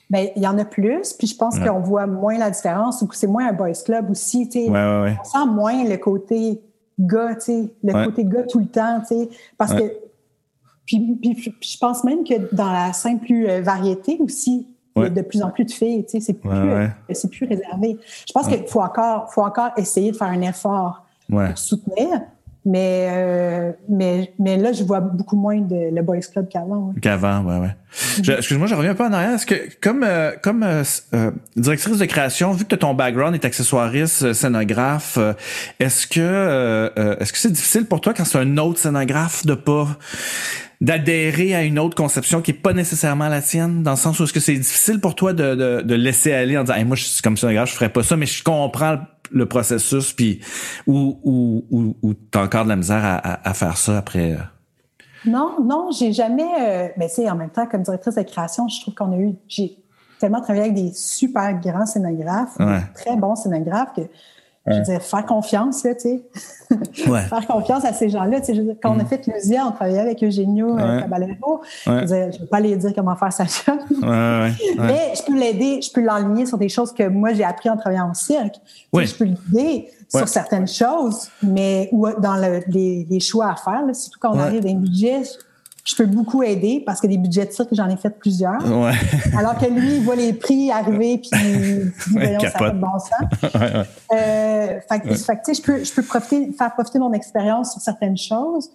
[0.10, 3.08] Bien, il y en a plus, puis je pense qu'on voit moins la différence, ou
[3.08, 4.50] que c'est moins un boys club aussi.
[4.54, 5.18] Ouais, ouais, ouais.
[5.20, 6.62] On sent moins le côté
[7.00, 9.84] gars, tu sais, le côté gars tout le temps, tu sais, parce que
[10.86, 14.68] puis, puis, je pense même que dans la scène plus euh, variété aussi,
[15.02, 17.98] il y a de plus en plus de filles, tu sais, c'est plus, plus réservé.
[18.28, 22.22] Je pense qu'il faut encore, faut encore essayer de faire un effort pour soutenir.
[22.64, 26.94] Mais, euh, mais, mais là, je vois beaucoup moins de le Boys Club qu'avant.
[27.02, 27.76] Qu'avant, ouais, ouais.
[27.96, 28.38] Mm-hmm.
[28.38, 29.32] Excuse-moi, je reviens un peu en arrière.
[29.32, 34.34] Est-ce que, comme, euh, comme euh, directrice de création, vu que ton background est accessoiriste,
[34.34, 35.18] scénographe,
[35.80, 39.88] est-ce que est-ce que c'est difficile pour toi quand c'est un autre scénographe de pas
[40.82, 44.24] d'adhérer à une autre conception qui est pas nécessairement la tienne, dans le sens où
[44.24, 47.04] est-ce que c'est difficile pour toi de, de, de laisser aller en disant moi je
[47.04, 48.98] suis comme scénographe, je ferais pas ça, mais je comprends
[49.32, 50.42] le processus, puis
[50.88, 54.34] ou, ou, ou, ou t'as encore de la misère à, à, faire ça après?
[54.34, 54.38] Euh?
[55.26, 56.44] Non, non, j'ai jamais.
[56.60, 59.36] Euh, mais c'est en même temps, comme directrice de création, je trouve qu'on a eu.
[59.48, 59.78] J'ai
[60.20, 62.58] tellement travaillé avec des super grands scénographes,
[62.96, 64.02] très bons scénographes que
[64.68, 66.22] je veux dire, faire confiance, là, tu sais.
[67.08, 67.22] Ouais.
[67.22, 68.40] faire confiance à ces gens-là.
[68.40, 69.08] Tu sais, quand on a mm.
[69.08, 71.02] fait Lusia, on travaillait avec Eugenio euh, ouais.
[71.02, 71.62] Caballero.
[71.86, 73.80] Je ne vais pas aller dire comment faire sa job.
[74.02, 77.76] Mais je peux l'aider, je peux l'enligner sur des choses que moi, j'ai appris en
[77.76, 78.56] travaillant au cirque.
[78.94, 83.86] je peux l'aider sur certaines choses, mais ou dans le, les, les, choix à faire,
[83.86, 85.22] là, surtout quand on arrive dans un budget
[85.84, 88.64] je peux beaucoup aider parce que des budgets de cirque, j'en ai fait plusieurs.
[88.66, 88.94] Ouais.
[89.38, 92.78] Alors que lui, il voit les prix arriver puis il dit, voyons, ça fait de
[92.78, 93.54] bon sens.
[93.56, 98.18] ouais, euh, fait, fait je peux, je peux profiter, faire profiter mon expérience sur certaines
[98.18, 98.70] choses.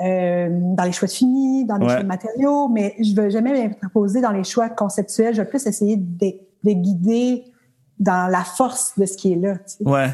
[0.00, 3.30] Euh, dans les choix de finis, dans les choix de matériaux, mais je ne veux
[3.30, 5.34] jamais m'imposer dans les choix conceptuels.
[5.34, 7.42] Je vais plus essayer de, de, guider
[7.98, 9.56] dans la force de ce qui est là.
[9.56, 9.84] Tu sais.
[9.84, 10.10] Ouais.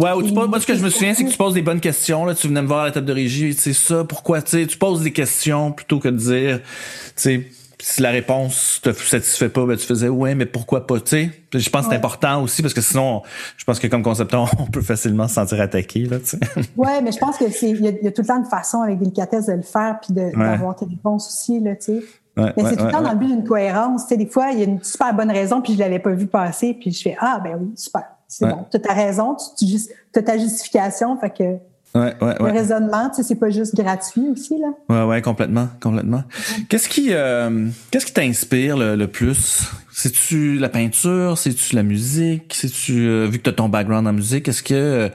[0.00, 1.62] Ouais, ou tu poses, moi, ce que je me souviens, c'est que tu poses des
[1.62, 2.24] bonnes questions.
[2.24, 4.66] Là, tu venais me voir à la table de régie, c'est ça, pourquoi, tu sais,
[4.66, 7.46] tu poses des questions plutôt que de dire, tu sais,
[7.82, 11.30] si la réponse te satisfait pas, ben tu faisais ouais, mais pourquoi pas, tu sais.
[11.54, 13.22] Je pense que c'est important aussi parce que sinon,
[13.56, 16.38] je pense que comme concepteur, on peut facilement se sentir attaqué là, tu sais.
[16.76, 18.98] Ouais, mais je pense que c'est il y, a tout le temps une façon avec
[18.98, 22.02] délicatesse de le faire puis d'avoir tes réponses aussi là, tu sais.
[22.36, 24.02] mais c'est tout le temps dans le but d'une cohérence.
[24.02, 26.10] Tu sais, des fois, il y a une super bonne raison puis je l'avais pas
[26.10, 28.64] vu passer puis je fais ah ben oui super c'est bon.
[28.70, 29.66] Tu as ta raison, tu,
[30.14, 31.58] as ta justification, fait que
[31.92, 34.68] Ouais, ouais, le raisonnement, tu sais, c'est pas juste gratuit aussi là.
[34.88, 36.22] Ouais, ouais, complètement, complètement.
[36.68, 39.64] Qu'est-ce qui, euh, qu'est-ce qui t'inspire le, plus?
[39.90, 44.12] C'est-tu la peinture, c'est-tu la musique, c'est-tu euh, vu que tu as ton background en
[44.12, 45.08] musique, est-ce que euh,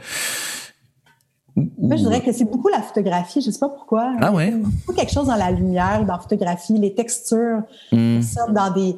[1.55, 4.13] Moi, je dirais que c'est beaucoup la photographie, je sais pas pourquoi.
[4.19, 4.51] Ah ouais?
[4.51, 7.61] Beaucoup quelque chose dans la lumière, dans la photographie, les textures,
[7.93, 8.19] mmh.
[8.49, 8.97] dans des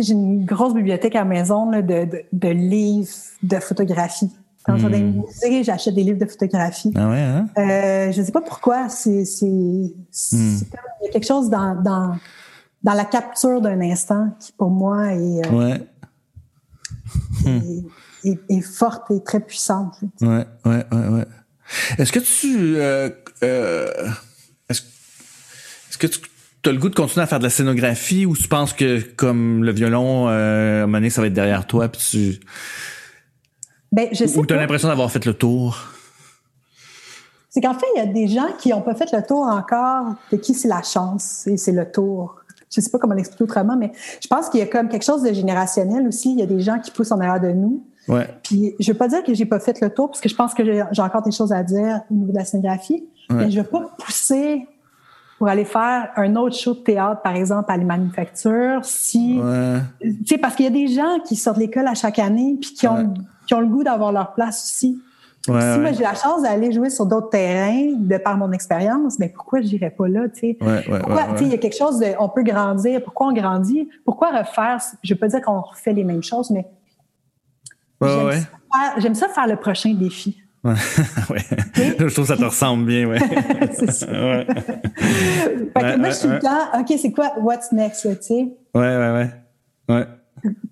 [0.00, 3.10] j'ai une grosse bibliothèque à la maison là, de, de, de, livres
[3.42, 4.30] de photographie.
[4.64, 6.92] Quand je vais dans j'achète des livres de photographie.
[6.94, 7.48] Ah ouais, hein?
[7.58, 8.88] euh, je sais pas pourquoi.
[8.88, 9.92] C'est, c'est, hmm.
[10.32, 12.16] il y a quelque chose dans, dans,
[12.82, 15.86] dans la capture d'un instant qui, pour moi, est, euh, ouais.
[18.24, 19.96] est, est, forte et très puissante.
[20.20, 21.26] Ouais, ouais, ouais, ouais.
[21.98, 22.76] Est-ce que tu...
[22.76, 23.10] Euh,
[24.68, 24.82] est-ce,
[25.90, 26.20] est-ce que tu
[26.62, 29.00] tu as le goût de continuer à faire de la scénographie ou tu penses que
[29.00, 32.40] comme le violon, euh, à un moment donné, ça va être derrière toi puis tu...
[33.90, 35.76] Ben, je sais ou tu as l'impression d'avoir fait le tour?
[37.50, 40.14] C'est qu'en fait, il y a des gens qui n'ont pas fait le tour encore,
[40.30, 42.36] de qui c'est la chance et c'est le tour.
[42.74, 43.92] Je sais pas comment l'expliquer autrement, mais
[44.22, 46.32] je pense qu'il y a comme quelque chose de générationnel aussi.
[46.32, 47.84] Il y a des gens qui poussent en arrière de nous.
[48.08, 48.26] Ouais.
[48.42, 50.54] Puis je veux pas dire que j'ai pas fait le tour parce que je pense
[50.54, 53.66] que j'ai encore des choses à dire au niveau de la scénographie, mais je veux
[53.66, 54.66] pas pousser
[55.42, 59.40] pour aller faire un autre show de théâtre, par exemple, à la manufacture, si,
[60.00, 62.56] tu sais, parce qu'il y a des gens qui sortent de l'école à chaque année
[62.60, 63.12] puis qui ont,
[63.48, 65.02] qui ont le goût d'avoir leur place aussi.
[65.44, 69.30] si moi j'ai la chance d'aller jouer sur d'autres terrains de par mon expérience, mais
[69.30, 70.58] pourquoi je n'irais pas là, tu sais?
[70.60, 73.02] Pourquoi, tu sais, il y a quelque chose de, on peut grandir.
[73.02, 73.88] Pourquoi on grandit?
[74.04, 76.68] Pourquoi refaire Je veux pas dire qu'on refait les mêmes choses, mais
[78.00, 80.40] j'aime ça, ça, faire le prochain défi.
[80.64, 80.74] Ouais.
[81.98, 83.18] Je trouve que ça te ressemble bien, ouais.
[83.72, 84.06] c'est ça.
[84.12, 84.46] Ouais.
[84.46, 88.48] fait que moi, je suis le temps, OK, c'est quoi what's next, tu sais?
[88.74, 89.30] Ouais, ouais, ouais.
[89.88, 90.06] Ouais.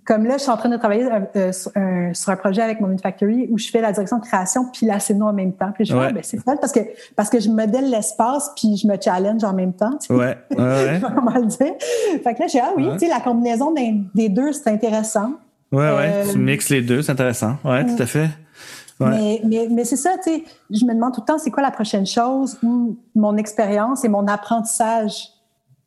[0.04, 2.62] Comme là, je suis en train de travailler euh, euh sur, un, sur, un, projet
[2.62, 5.52] avec Moment Factory où je fais la direction de création puis la scéno en même
[5.52, 5.70] temps.
[5.72, 6.12] Puis je ouais.
[6.12, 6.80] ben, c'est fun parce que,
[7.14, 9.96] parce que je modèle l'espace puis je me challenge en même temps.
[10.00, 10.14] Tu sais.
[10.14, 11.00] Ouais, ouais, ouais.
[11.14, 11.74] comment le dire.
[12.24, 15.34] Fait que là, j'ai ah oui, tu sais, la combinaison des, des deux, c'est intéressant.
[15.72, 17.56] Ouais, ouais, euh, tu mixes les deux, c'est intéressant.
[17.64, 18.28] Ouais, tout à fait.
[19.00, 21.62] Mais, mais, mais c'est ça, tu sais, je me demande tout le temps, c'est quoi
[21.62, 25.30] la prochaine chose où mon expérience et mon apprentissage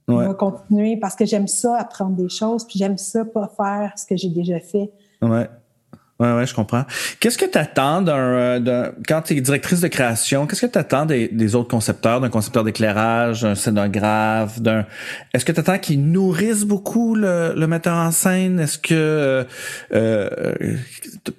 [0.07, 0.27] ouais.
[0.27, 4.05] va continuer parce que j'aime ça, apprendre des choses, puis j'aime ça, pas faire ce
[4.05, 4.91] que j'ai déjà fait.
[5.21, 5.47] Ouais.
[6.19, 6.85] Ouais, ouais, je comprends.
[7.19, 10.77] Qu'est-ce que tu attends d'un, euh, quand tu es directrice de création, qu'est-ce que tu
[10.77, 14.85] attends des, des, autres concepteurs, d'un concepteur d'éclairage, d'un scénographe, d'un
[15.33, 18.59] est-ce que tu attends qu'ils nourrissent beaucoup le, le, metteur en scène?
[18.59, 19.43] Est-ce que euh,
[19.93, 20.77] euh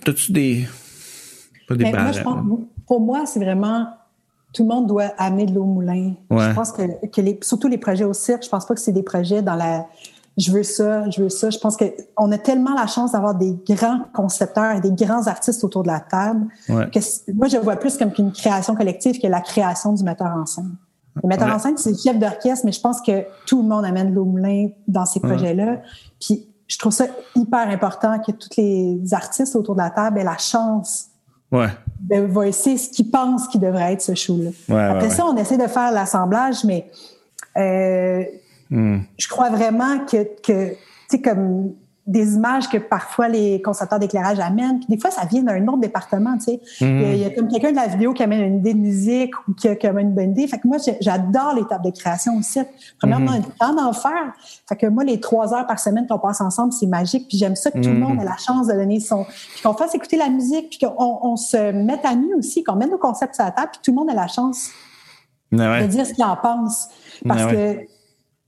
[0.07, 0.67] as-tu des
[2.87, 3.87] pour moi, c'est vraiment
[4.53, 6.13] tout le monde doit amener de l'eau au moulin.
[6.31, 8.93] Je pense que, que les, surtout les projets au cirque, je pense pas que c'est
[8.93, 9.87] des projets dans la
[10.37, 11.51] je veux ça, je veux ça.
[11.51, 15.63] Je pense qu'on a tellement la chance d'avoir des grands concepteurs et des grands artistes
[15.63, 19.41] autour de la table que moi, je vois plus comme qu'une création collective que la
[19.41, 20.75] création du metteur en scène.
[21.23, 23.85] Le metteur en scène, c'est le chef d'orchestre, mais je pense que tout le monde
[23.85, 25.81] amène l'eau moulin dans ces projets-là.
[26.21, 27.07] Puis je trouve ça
[27.37, 31.11] hyper important que tous les artistes autour de la table aient la chance
[32.01, 34.51] de voicer ce qu'ils pensent qui devrait être ce show-là.
[34.91, 36.87] Après ça, on essaie de faire l'assemblage, mais
[37.57, 38.25] euh,
[38.71, 38.99] hmm.
[39.19, 40.77] je crois vraiment que, que tu
[41.09, 41.73] sais, comme
[42.07, 44.79] des images que parfois les concepteurs d'éclairage amènent.
[44.79, 46.61] Puis des fois, ça vient d'un autre département, tu sais.
[46.81, 49.55] Il, y a, comme quelqu'un de la vidéo qui amène une idée de musique ou
[49.55, 50.47] qui, qui amène une bonne idée.
[50.47, 52.61] Fait que moi, j'adore les tables de création aussi.
[52.99, 53.77] Premièrement, mm -hmm.
[53.77, 54.35] d'en faire.
[54.69, 57.27] Fait que moi, les trois heures par semaine qu'on passe ensemble, c'est magique.
[57.29, 59.25] Puis j'aime ça que tout le monde ait la chance de donner son...
[59.25, 62.77] Puis qu'on fasse écouter la musique, puis qu'on on se mette à nu aussi, qu'on
[62.77, 64.71] mette nos concepts sur la table, puis tout le monde ait la chance
[65.53, 66.89] de dire ce qu'il en pense.
[67.27, 67.87] Parce que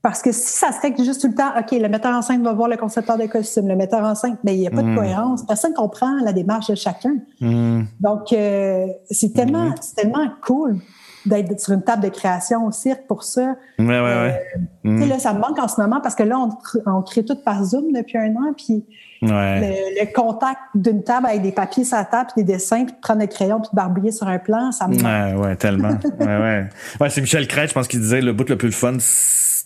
[0.01, 2.53] parce que si ça serait juste tout le temps, OK, le metteur en scène va
[2.53, 4.89] voir le concepteur de costume, le metteur en scène, mais il n'y a pas de
[4.89, 4.95] mm.
[4.95, 5.45] cohérence.
[5.45, 7.15] Personne ne comprend la démarche de chacun.
[7.41, 7.83] Mm.
[7.99, 9.75] Donc, euh, c'est tellement, mm.
[9.95, 10.77] tellement cool
[11.25, 13.55] d'être sur une table de création au cirque pour ça.
[13.79, 14.41] Ouais, ouais, ouais.
[14.85, 16.49] Euh, là, ça me manque en ce moment parce que là, on,
[16.89, 18.85] on crée tout par Zoom depuis un an, puis
[19.21, 22.99] le, contact d'une table avec des papiers sur la table, puis des dessins, puis de
[23.01, 25.41] prendre le crayon, puis de barbouiller sur un plan, ça me manque.
[25.41, 25.89] Ouais, ouais, tellement.
[26.19, 26.69] ouais, ouais.
[27.01, 28.97] ouais c'est Michel Crête, je pense qu'il disait le bout le plus fun,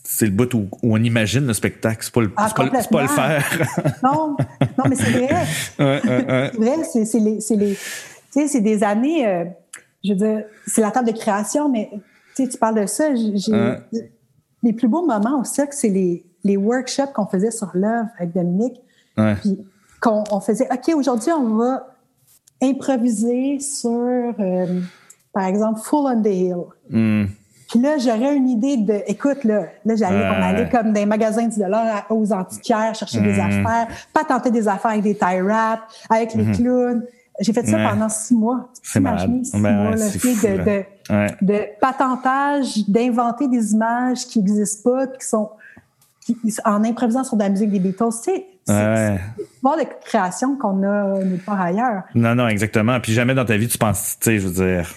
[0.03, 3.07] c'est le bout où, on imagine le spectacle, c'est pas le, ah, pas, pas, le
[3.07, 3.45] faire.
[4.03, 4.35] non,
[4.77, 5.45] non, mais c'est vrai.
[5.77, 7.79] c'est vrai, c'est les, les, tu
[8.31, 9.45] sais, c'est des années, euh,
[10.03, 11.89] je veux dire, c'est la table de création, mais
[12.35, 13.09] tu sais, tu parles de ça,
[14.63, 18.33] les plus beaux moments au cercle, c'est les, les workshops qu'on faisait sur l'œuvre avec
[18.33, 18.81] Dominique.
[19.41, 19.59] Puis
[20.01, 21.87] qu'on on faisait, OK, aujourd'hui, on va
[22.61, 23.89] improviser sur,
[24.39, 24.81] euh,
[25.33, 26.63] par exemple, Full on the Hill.
[26.89, 27.25] Hmm.
[27.71, 31.05] Puis là, j'aurais une idée de, écoute, là, là j'allais, on allait comme dans les
[31.05, 33.39] magasins du dollar aux antiquaires, chercher des hmm.
[33.39, 36.55] affaires, pas tenter des affaires avec des tie wraps, avec les hmm.
[36.57, 37.03] clowns.
[37.39, 38.69] J'ai fait ça pendant six mois.
[38.83, 39.45] C'est malade.
[39.45, 45.07] Six ben mois, le fait de, de, de, patentage, d'inventer des images qui n'existent pas,
[45.07, 45.49] qui sont
[46.25, 48.09] qui, en improvisant sur de la musique des Beatles.
[48.23, 49.19] Tu sais, c'est ouais.
[49.63, 52.03] voir de création qu'on a nulle part ailleurs.
[52.13, 52.99] Non, non, exactement.
[52.99, 54.93] Puis jamais dans ta vie, tu penses, tu sais, je veux dire,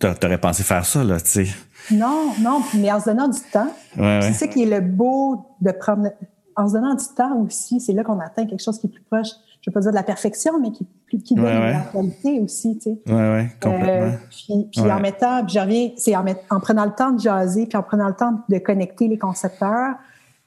[0.00, 1.48] tu aurais pensé faire ça, là, tu sais.
[1.90, 3.72] Non, non, mais en se donnant du temps.
[3.96, 6.10] Ouais, c'est ça qui est le beau de prendre.
[6.56, 9.02] En se donnant du temps aussi, c'est là qu'on atteint quelque chose qui est plus
[9.02, 9.28] proche,
[9.60, 10.86] je ne veux pas dire de la perfection, mais qui,
[11.22, 13.02] qui donne de la qualité aussi, tu sais.
[13.06, 13.88] Oui, oui, complètement.
[13.88, 17.18] Euh, puis, puis en mettant, puis je reviens, c'est en, en prenant le temps de
[17.20, 19.96] jaser, puis en prenant le temps de connecter les concepteurs,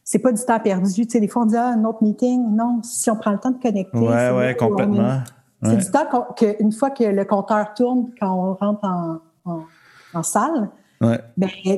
[0.04, 1.06] c'est pas du temps perdu.
[1.06, 2.56] Tu sais, des fois, on dit, ah, un autre meeting.
[2.56, 3.98] Non, si on prend le temps de connecter.
[3.98, 5.20] Oui, oui, complètement.
[5.64, 6.06] C'est du temps
[6.38, 9.64] qu'une fois que le compteur tourne, quand on rentre en, en,
[10.14, 10.70] en salle,
[11.00, 11.20] ben,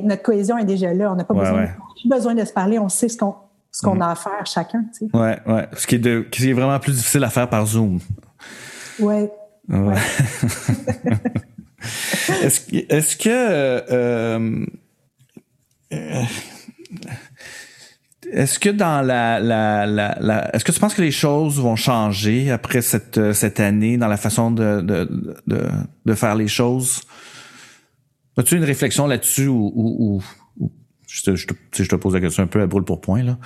[0.04, 1.12] notre cohésion est déjà là.
[1.12, 2.78] On n'a pas besoin, de se parler.
[2.78, 3.34] On sait ce qu'on
[3.70, 4.02] ce qu'on mm.
[4.02, 4.84] a à faire chacun.
[4.92, 5.16] Tu sais.
[5.16, 5.68] Ouais, ouais.
[5.76, 7.98] Ce qui est, de, qui est vraiment plus difficile à faire par Zoom.
[8.98, 9.30] Ouais.
[9.68, 9.94] ouais.
[12.42, 14.66] est-ce, est-ce que euh,
[15.92, 16.22] euh,
[18.32, 22.50] est-ce que dans la, la, la, est-ce que tu penses que les choses vont changer
[22.50, 25.68] après cette, cette année dans la façon de, de, de,
[26.06, 27.02] de faire les choses?
[28.36, 30.22] As-tu une réflexion là-dessus ou, ou,
[30.58, 30.70] ou
[31.06, 33.22] je, te, je, te, je, te, pose la question un peu à brûle pour point
[33.22, 33.38] là?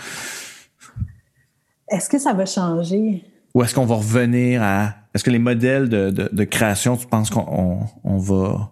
[1.89, 3.25] Est-ce que ça va changer?
[3.55, 7.07] Ou est-ce qu'on va revenir à est-ce que les modèles de, de, de création, tu
[7.07, 8.71] penses qu'on on, on va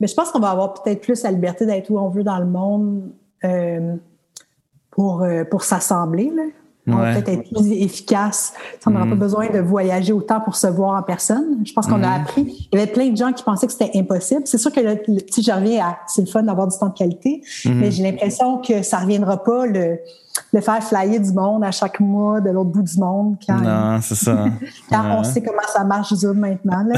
[0.00, 2.40] mais je pense qu'on va avoir peut-être plus la liberté d'être où on veut dans
[2.40, 3.12] le monde.
[3.44, 3.94] Euh,
[4.92, 6.30] pour, euh, pour s'assembler.
[6.86, 8.54] On va peut-être être plus efficace.
[8.86, 9.18] On n'aura pas mm.
[9.18, 11.58] besoin de voyager autant pour se voir en personne.
[11.64, 12.22] Je pense qu'on a mm.
[12.22, 12.68] appris.
[12.72, 14.42] Il y avait plein de gens qui pensaient que c'était impossible.
[14.46, 14.98] C'est sûr que le,
[15.30, 17.72] si je reviens à, c'est le fun d'avoir du temps de qualité, mm.
[17.72, 19.98] mais j'ai l'impression que ça reviendra pas le,
[20.52, 23.36] le faire flyer du monde à chaque mois de l'autre bout du monde.
[23.46, 24.46] Quand, non, c'est ça.
[24.90, 26.84] quand on sait comment ça marche Zoom maintenant.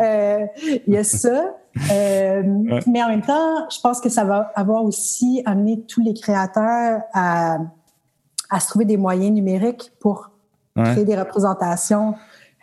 [0.00, 0.46] euh,
[0.86, 1.54] il y a ça.
[1.90, 2.42] Euh,
[2.86, 7.02] mais en même temps, je pense que ça va avoir aussi amené tous les créateurs
[7.12, 7.58] à,
[8.50, 10.30] à se trouver des moyens numériques pour
[10.76, 12.14] créer des représentations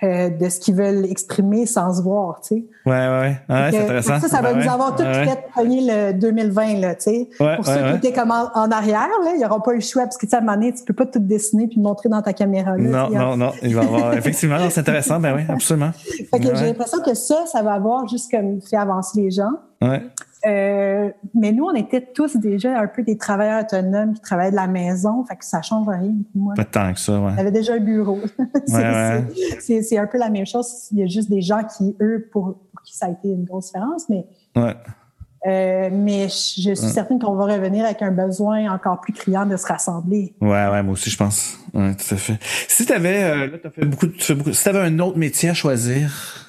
[0.02, 2.64] euh, de ce qu'ils veulent exprimer sans se voir, tu sais.
[2.86, 4.20] Ouais, ouais, ouais, c'est intéressant.
[4.20, 7.30] Ça, ça va nous avoir tout fait pogner le 2020, là, tu sais.
[7.38, 10.18] pour ceux qui étaient comme en, arrière, là, il n'y aura pas le choix, parce
[10.18, 12.22] que, tu sais, à un moment donné, tu peux pas tout dessiner puis montrer dans
[12.22, 12.78] ta caméra.
[12.78, 15.92] Là, non, non, non, il va avoir, effectivement, c'est intéressant, ben oui, absolument.
[16.32, 19.52] Fait que j'ai l'impression que ça, ça va avoir juste comme fait avancer les gens.
[19.82, 20.02] Ouais.
[20.46, 24.56] Euh, mais nous, on était tous déjà un peu des travailleurs autonomes qui travaillaient de
[24.56, 26.54] la maison, fait que ça change rien pour moi.
[26.56, 27.34] Pas tant que ça, ouais.
[27.38, 28.20] avait déjà un bureau.
[28.66, 30.88] c'est un peu la même chose.
[30.92, 33.68] Il y a juste des gens qui, eux, pour, qui ça a été une grosse
[33.68, 34.26] différence, mais
[34.56, 34.76] ouais.
[35.48, 39.56] Euh, mais je, suis certaine qu'on va revenir avec un besoin encore plus criant de
[39.56, 40.36] se rassembler.
[40.42, 41.58] Ouais, ouais, moi aussi, je pense.
[41.74, 42.38] Ouais, tout à fait.
[42.68, 46.49] Si t'avais, euh, là, t'as fait beaucoup, tu si t'avais un autre métier à choisir,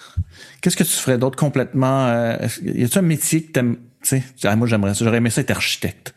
[0.61, 4.56] qu'est-ce que tu ferais d'autre complètement, euh, y a-tu un métier que t'aimes, tu sais,
[4.56, 6.14] moi, j'aimerais ça, j'aurais aimé ça être architecte.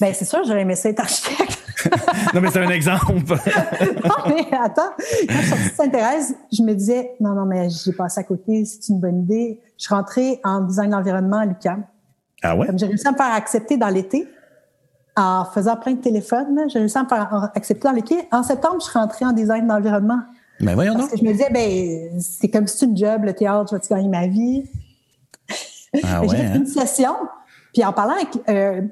[0.00, 1.58] Ben, c'est sûr, j'aurais aimé ça être architecte.
[2.34, 3.14] non, mais c'est un exemple.
[4.04, 8.20] non, mais attends, quand je suis Sainte-Thérèse, je me disais, non, non, mais j'ai passé
[8.20, 9.60] à côté, c'est une bonne idée.
[9.78, 11.84] Je suis rentrée en design d'environnement à l'UQAM.
[12.42, 12.66] Ah ouais?
[12.76, 14.28] j'ai réussi à me faire accepter dans l'été
[15.16, 16.68] en faisant plein de téléphones.
[16.68, 18.28] J'ai réussi à me faire accepter dans l'été.
[18.32, 20.20] En septembre, je suis rentrée en design d'environnement.
[20.60, 23.70] Ben voyons Parce que je me disais, ben, c'est comme si une job, le théâtre,
[23.70, 24.64] je vais gagner ma vie?
[26.02, 26.54] Ah ouais, j'ai fait hein?
[26.56, 27.14] une session.
[27.72, 28.82] Puis en parlant avec euh,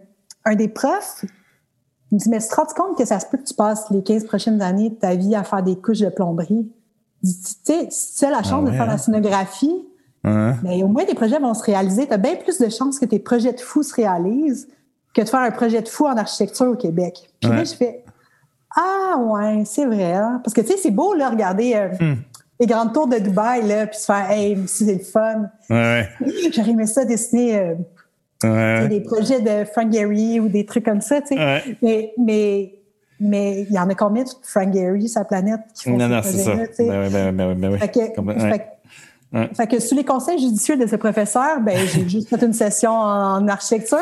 [0.45, 1.25] un des profs,
[2.11, 3.89] il me dit, mais tu te rends compte que ça se peut que tu passes
[3.91, 6.71] les 15 prochaines années de ta vie à faire des couches de plomberie?
[7.23, 7.31] Tu
[7.65, 8.99] sais, si tu as la chance ah de faire la hein?
[8.99, 9.87] scénographie,
[10.25, 12.07] mais au moins tes projets vont se réaliser.
[12.07, 14.69] Tu as bien plus de chances que tes projets de fou se réalisent
[15.15, 17.31] que de faire un projet de fou en architecture au Québec.
[17.41, 18.05] Puis là, je fais
[18.77, 20.13] Ah ouais, c'est vrai.
[20.13, 20.41] Hein?
[20.43, 22.17] Parce que tu sais, c'est beau là, regarder euh, hmm.
[22.61, 25.51] les grandes tours de Dubaï, là, puis se faire Hey, c'est le fun.
[25.69, 26.09] Ouais.
[26.53, 27.59] J'aurais aimé ça dessiner.
[28.45, 31.77] Euh, des projets de Frank Gehry ou des trucs comme ça, tu sais.
[31.81, 32.75] Mais, mais,
[33.21, 36.21] mais il y en a combien de Frank Gehry la planète qui font non, non,
[36.25, 36.57] c'est ça.
[36.79, 41.79] Ben, ben, ben, fait que, fait, que sous les conseils judicieux de ce professeur, ben
[41.87, 43.99] j'ai juste fait une session en architecture.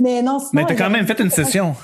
[0.00, 1.74] Mais non, sinon, Mais t'as quand même fait une session.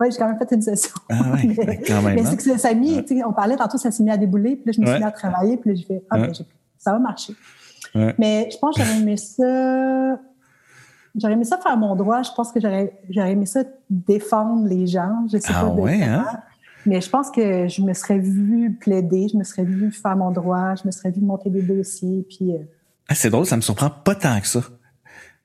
[0.00, 0.94] Oui, j'ai quand même fait une session.
[1.08, 2.16] Ah ouais, mais, quand même.
[2.16, 2.54] Mais c'est hein.
[2.54, 3.24] que ça mis, ouais.
[3.24, 5.10] on parlait tantôt, ça s'est mis à débouler, puis là, je me suis mis à
[5.10, 6.32] travailler, puis là, j'ai fait, ah, ben,
[6.78, 7.34] ça va marcher.
[8.18, 10.18] Mais je pense que j'aurais aimé ça
[11.16, 12.22] J'aurais aimé ça faire mon droit.
[12.22, 15.26] Je pense que j'aurais, j'aurais aimé ça défendre les gens.
[15.32, 16.26] Je sais ah pas ouais, hein?
[16.86, 20.30] Mais je pense que je me serais vue plaider, je me serais vue faire mon
[20.30, 22.26] droit, je me serais vue monter des dossiers.
[22.28, 22.58] Puis, euh,
[23.08, 24.60] ah, c'est drôle, ça me surprend pas tant que ça.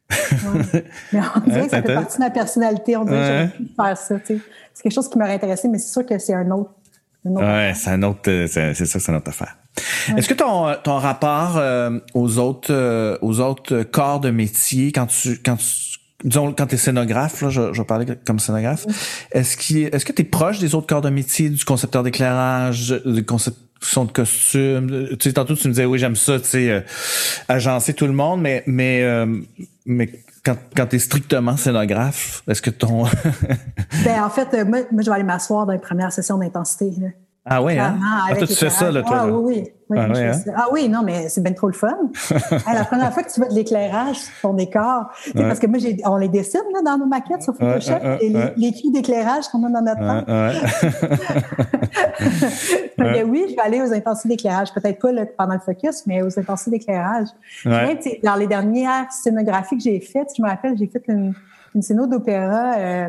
[0.09, 0.85] Ouais.
[1.13, 2.97] Mais on dirait que ça fait partie de ma personnalité.
[2.97, 4.19] On dirait que j'aurais pu faire ça.
[4.19, 4.41] Tu sais.
[4.73, 6.71] C'est quelque chose qui m'aurait intéressé, mais c'est sûr que c'est un autre.
[7.25, 8.29] Un autre ouais, c'est un autre.
[8.29, 9.57] Euh, c'est, ça, c'est notre affaire.
[10.15, 15.05] Est-ce que ton, ton rapport euh, aux autres euh, aux autres corps de métier quand
[15.05, 18.85] tu quand tu disons quand tu es scénographe là, je, je parlais comme scénographe,
[19.31, 23.01] est-ce qu'il est-ce que tu es proche des autres corps de métier du concepteur d'éclairage,
[23.05, 23.23] du
[23.79, 26.81] conception de costume, tu sais tantôt tu me disais oui, j'aime ça, tu sais euh,
[27.47, 29.25] agencer tout le monde mais mais
[29.85, 30.09] mais
[30.43, 33.03] quand, quand tu es strictement scénographe, est-ce que ton
[34.03, 36.91] Ben en fait moi, moi, je vais aller m'asseoir dans les premières sessions d'intensité.
[37.51, 37.97] Ah oui, hein?
[38.03, 39.21] Ah, toi, tu fais ça, là, toi.
[39.21, 39.97] Ah oui, oui.
[39.99, 40.31] ah, oui hein?
[40.55, 41.97] ah, oui, non, mais c'est bien trop le fun.
[42.71, 46.17] la première fois que tu vois de l'éclairage sur ton décor, parce que moi, on
[46.17, 49.69] les dessine là, dans nos maquettes sur Photoshop, et les, les clés d'éclairage qu'on a
[49.69, 50.27] dans notre tente.
[53.25, 54.71] oui, je vais aller aux intensités d'éclairage.
[54.71, 57.29] Peut-être pas là, pendant le focus, mais aux intensités d'éclairage.
[57.65, 61.33] Dans les dernières scénographies que j'ai faites, je me rappelle, j'ai fait une,
[61.73, 62.75] une scéno d'opéra...
[62.77, 63.07] Euh,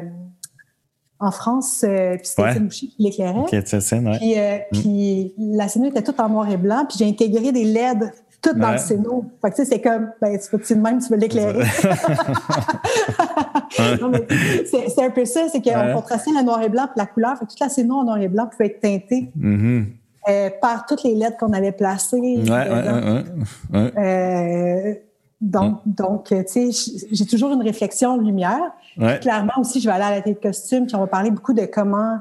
[1.20, 2.68] en France, euh, puis c'était ouais.
[2.68, 3.44] qui l'éclairait.
[4.18, 4.60] Puis, euh, mm.
[4.72, 8.10] puis la scène était toute en noir et blanc, puis j'ai intégré des LED
[8.42, 9.26] toutes dans le scéno.
[9.42, 11.62] Fait que tu sais, c'est comme, ben, tu veux de même, tu veux l'éclairer?
[14.64, 17.38] c'est un peu ça, c'est qu'on contrastait le noir et blanc puis la couleur.
[17.38, 19.30] Fait que toute la scéno en noir et blanc pouvait être teintée.
[19.38, 19.84] Mm-hmm.
[20.28, 22.42] Euh, par toutes les LED qu'on avait placées.
[25.40, 28.72] Donc, donc tu sais, j'ai toujours une réflexion lumière.
[29.20, 31.54] Clairement aussi, je vais aller à la tête de costume, puis on va parler beaucoup
[31.54, 32.18] de comment,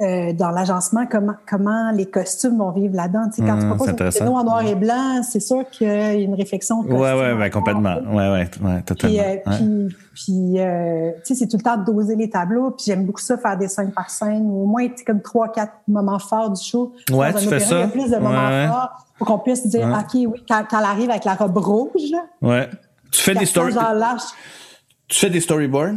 [0.00, 3.28] euh, dans l'agencement, comment, comment les costumes vont vivre là-dedans.
[3.28, 5.90] Tu sais, quand tu mmh, proposes un en noir et blanc, c'est sûr qu'il y
[5.90, 6.80] a une réflexion.
[6.80, 7.96] Oui, oui, ben, complètement.
[8.06, 9.18] Oui, oui, ouais, totalement.
[9.18, 12.70] Puis, euh, puis, puis euh, tu sais, c'est tout le temps de doser les tableaux.
[12.70, 15.52] Puis j'aime beaucoup ça, faire des scènes par scène, ou au moins, tu comme trois,
[15.52, 16.94] quatre moments forts du show.
[17.10, 17.76] Ouais, tu fais ça.
[17.76, 20.78] Il y a plus de moments forts pour qu'on puisse dire, OK, oui, quand, quand,
[20.78, 22.12] elle arrive avec la robe rouge.
[22.40, 22.70] Ouais.
[23.10, 23.74] Tu fais des stories.
[25.08, 25.96] Tu fais des storyboards?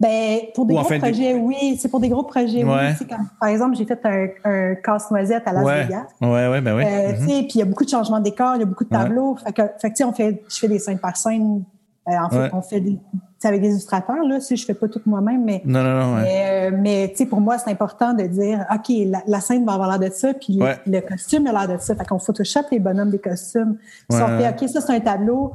[0.00, 1.78] Ben, pour des gros projets, oui.
[1.78, 3.06] C'est pour des gros projets, oui.
[3.06, 5.84] Comme, par exemple, j'ai fait un, un casse-noisette à Las ouais.
[5.84, 6.06] Vegas.
[6.22, 6.84] Ouais, ouais, ben oui.
[6.86, 8.84] Euh, mm Puis il y a beaucoup de changements de décor, il y a beaucoup
[8.84, 9.36] de tableaux.
[9.36, 11.64] Fait que, fait que on fait, je fais des scènes par scène.
[12.08, 12.98] Euh, en fait, on fait des,
[13.44, 15.60] avec des illustrateurs, là, si je fais pas tout moi-même, mais.
[15.66, 16.14] Non, non, non.
[16.22, 19.66] Mais, euh, mais tu sais, pour moi, c'est important de dire, OK, la, la, scène
[19.66, 21.94] va avoir l'air de ça, puis le, costume a l'air de ça.
[21.94, 23.76] Fait qu'on photoshop les bonhommes des costumes.
[24.08, 25.52] Puis on fait, OK, ça, c'est un tableau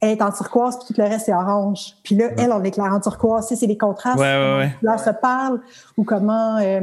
[0.00, 1.94] elle est en turquoise, puis tout le reste, c'est orange.
[2.02, 3.46] Puis là, elle, on l'éclaire en turquoise.
[3.48, 4.18] c'est les contrastes.
[4.18, 5.60] Ouais, ouais, Là, se parle
[5.96, 6.58] ou comment...
[6.58, 6.82] Euh...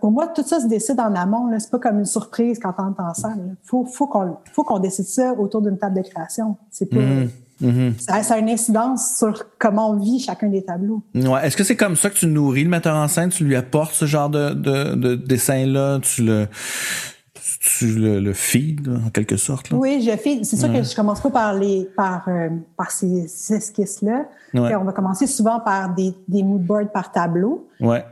[0.00, 1.50] pour moi, tout ça se décide en amont.
[1.58, 3.32] C'est pas comme une surprise quand on entend ça.
[3.36, 6.56] Il faut, faut qu'on faut qu'on décide ça autour d'une table de création.
[6.70, 6.98] C'est pas...
[7.62, 7.98] Mm-hmm.
[7.98, 11.02] Ça, ça, a une incidence sur comment on vit chacun des tableaux.
[11.14, 11.44] Ouais.
[11.44, 13.30] Est-ce que c'est comme ça que tu nourris le metteur en scène?
[13.30, 15.98] Tu lui apportes ce genre de, de, de dessin-là?
[16.00, 16.46] Tu le
[17.76, 19.70] tu le, le feed, en quelque sorte.
[19.70, 19.76] Là?
[19.76, 20.44] Oui, je feed.
[20.44, 24.26] C'est sûr que je commence pas par les par, euh, par ces, esquisses-là.
[24.54, 27.68] On va commencer souvent par des, des mood boards par tableau.
[27.80, 28.04] Ouais.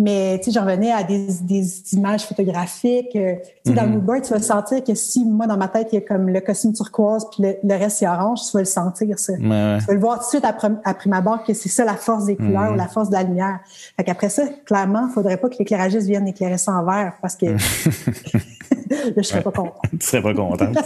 [0.00, 3.16] Mais tu sais, j'en revenais à des, des, images photographiques.
[3.16, 3.34] Euh,
[3.64, 3.94] tu sais, dans le mhm.
[3.96, 6.40] moodboard, tu vas sentir que si moi, dans ma tête, il y a comme le
[6.40, 9.32] costume turquoise puis le, reste, c'est orange, tu vas le sentir, ça.
[9.36, 11.96] Tu vas le voir tout de suite après, après ma barre que c'est ça la
[11.96, 12.76] force des couleurs ou mhm.
[12.76, 13.58] la force de la lumière.
[13.96, 17.34] Fait qu'après ça, clairement, il faudrait pas que l'éclairagiste vienne éclairer ça en vert parce
[17.34, 17.56] que là,
[19.16, 19.82] je serais pas contente.
[19.90, 20.78] tu serais pas contente.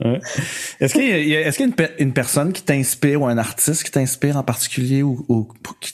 [0.80, 1.52] Est-ce qu'il y a, y a
[1.98, 5.48] une, personne qui t'inspire ou un artiste qui t'inspire en particulier ou, ou
[5.80, 5.92] qui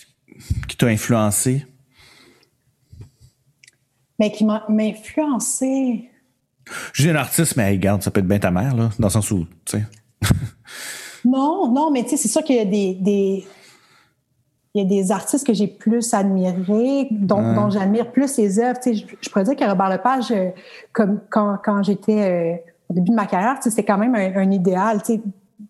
[0.81, 1.67] t'a influencé?
[4.19, 6.11] Mais qui m'a influencé.
[6.93, 9.13] Je dis un artiste, mais regarde, ça peut être bien ta mère, là, dans le
[9.13, 9.85] sens où, tu sais.
[11.25, 13.47] non, non, mais tu sais, c'est sûr qu'il y a des, des,
[14.75, 18.79] il y a des artistes que j'ai plus admirés, dont, j'admire plus les œuvres.
[18.81, 20.51] Tu sais, je, pourrais dire que Robert Lepage, euh,
[20.93, 22.57] comme quand, quand j'étais euh,
[22.89, 25.21] au début de ma carrière, tu sais, c'était quand même un, idéal, tu sais,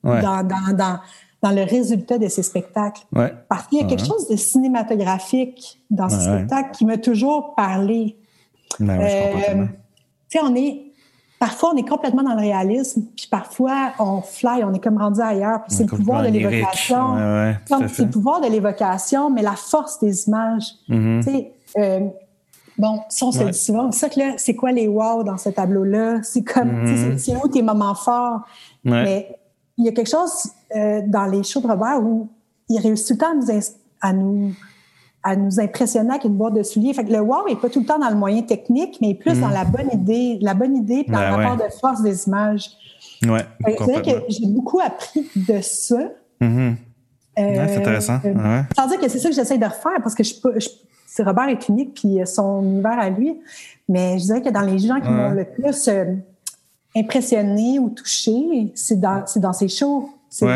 [0.05, 1.01] dans, dans, dans,
[1.43, 3.03] dans le résultat de ces spectacles.
[3.49, 8.16] Parce qu'il y a quelque chose de cinématographique dans ces spectacles qui m'a toujours parlé.
[8.78, 9.64] Ben euh,
[10.28, 10.82] tu sais, on est
[11.41, 15.20] parfois on est complètement dans le réalisme, puis parfois on fly, on est comme rendu
[15.20, 15.61] ailleurs.
[15.66, 17.16] c'est le pouvoir de l'évocation.
[17.88, 20.74] c'est le pouvoir de l'évocation, mais la force des images.
[20.88, 22.01] Sais, euh,
[22.78, 23.91] bon, ça on se dit souvent.
[23.91, 26.22] Ça que là, c'est quoi les wow dans ce tableau-là?
[26.22, 27.18] C'est comme, mm-hmm.
[27.18, 28.43] c'est où tes moments forts?
[28.84, 29.39] Mais
[29.81, 32.28] il y a quelque chose euh, dans les shows de Robert où
[32.68, 34.55] il réussit tout le temps à nous, à nous,
[35.22, 36.93] à nous impressionner avec une boîte de souliers.
[36.93, 39.41] Fait que le wow n'est pas tout le temps dans le moyen technique, mais plus
[39.41, 39.53] dans mm.
[39.53, 42.70] la bonne idée, la bonne idée, dans le rapport de force des images.
[43.26, 45.99] Ouais, c'est vrai que j'ai beaucoup appris de ça.
[46.41, 46.74] Mm-hmm.
[47.39, 48.20] Euh, c'est intéressant.
[48.24, 51.49] Euh, sans dire que c'est ça que j'essaie de refaire parce que je, je, Robert
[51.49, 53.41] est unique puis son univers à lui.
[53.89, 55.89] Mais je dirais que dans les gens qui m'ont le plus
[56.97, 60.11] impressionné ou touché, c'est dans, dans ses shows.
[60.28, 60.47] C'est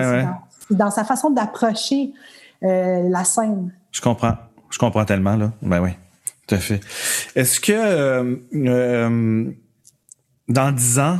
[0.70, 2.12] dans, sa façon d'approcher
[2.62, 3.72] euh, la scène.
[3.92, 4.36] Je comprends.
[4.70, 5.52] Je comprends tellement, là.
[5.62, 5.90] Ben oui,
[6.46, 6.80] tout à fait.
[7.34, 9.50] Est-ce que euh, euh,
[10.48, 11.18] dans dix ans,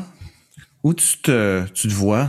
[0.83, 2.29] où tu te, tu te vois,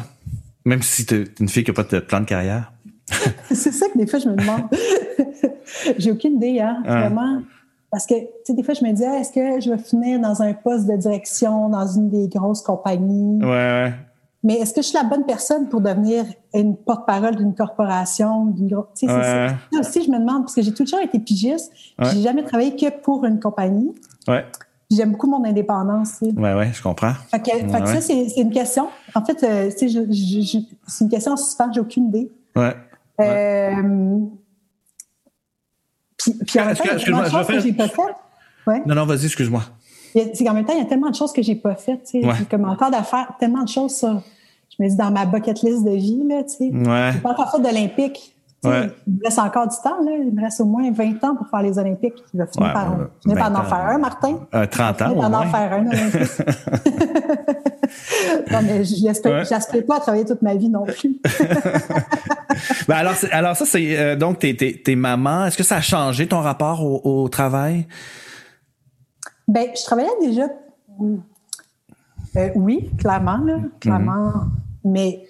[0.66, 2.72] même si tu es une fille qui n'a pas de plan de carrière?
[3.52, 4.64] c'est ça que des fois, je me demande.
[5.98, 7.02] J'ai aucune idée, hein, ah.
[7.02, 7.42] vraiment.
[7.96, 10.42] Parce que, tu sais, des fois, je me disais, est-ce que je vais finir dans
[10.42, 13.40] un poste de direction dans une des grosses compagnies?
[13.42, 13.94] Ouais, ouais.
[14.44, 18.68] Mais est-ce que je suis la bonne personne pour devenir une porte-parole d'une corporation, d'une
[18.68, 18.88] grosse.
[19.00, 19.48] Tu sais, ouais.
[19.72, 21.72] ça aussi, je me demande, parce que j'ai toujours été pigiste.
[21.98, 22.10] Ouais.
[22.12, 23.96] J'ai jamais travaillé que pour une compagnie.
[24.28, 24.44] Ouais.
[24.92, 26.20] J'aime beaucoup mon indépendance.
[26.22, 27.14] Ouais, ouais, je comprends.
[27.32, 28.90] Fait que, fait que ça, c'est une question.
[29.16, 32.30] En fait, euh, c'est une question en suspens, j'ai aucune idée.
[32.58, 32.76] Ouais.
[33.22, 34.20] Euh,
[36.32, 38.16] puis, puis en même temps, il y a tellement de choses que j'ai pas faites.
[38.68, 38.82] Ouais.
[38.86, 39.62] Non, non, vas-y, excuse-moi.
[40.14, 42.10] C'est qu'en même temps, il y a tellement de choses que j'ai pas faites.
[42.14, 42.34] Ouais.
[42.50, 44.22] Comme encore d'affaires, tellement de choses, ça.
[44.78, 46.70] Je me dis dans ma bucket list de vie, là, tu sais.
[46.70, 47.12] Ouais.
[47.14, 48.35] J'ai pas encore fait d'Olympique.
[48.70, 48.90] Ouais.
[49.08, 50.12] Il me reste encore du temps, là.
[50.18, 52.24] Il me reste au moins 20 ans pour faire les Olympiques.
[52.34, 54.40] Je vais finir par, finir par en faire un, Martin.
[54.54, 55.10] Euh, 30 ans.
[55.10, 55.84] Je vais en faire un
[58.52, 59.82] non, mais ouais.
[59.82, 61.20] pas à travailler toute ma vie non plus.
[62.88, 65.46] ben alors, alors ça, c'est euh, donc t'es, t'es maman.
[65.46, 67.88] Est-ce que ça a changé ton rapport au, au travail?
[69.48, 70.48] Ben, je travaillais déjà.
[72.36, 74.28] Euh, oui, clairement, là, clairement.
[74.28, 74.50] Mm-hmm.
[74.86, 75.26] Mais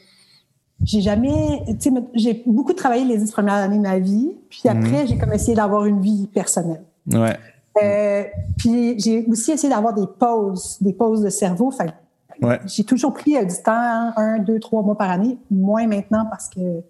[0.83, 1.63] j'ai jamais.
[1.79, 4.31] Tu sais, j'ai beaucoup travaillé les dix premières années de ma vie.
[4.49, 4.77] Puis mm-hmm.
[4.77, 6.83] après, j'ai comme essayé d'avoir une vie personnelle.
[7.11, 7.37] Ouais.
[7.83, 8.23] Euh,
[8.57, 11.71] puis j'ai aussi essayé d'avoir des pauses, des pauses de cerveau.
[11.71, 11.93] Fait
[12.41, 12.59] Ouais.
[12.65, 16.49] J'ai toujours pris euh, du temps, un, deux, trois mois par année, moins maintenant parce
[16.49, 16.81] que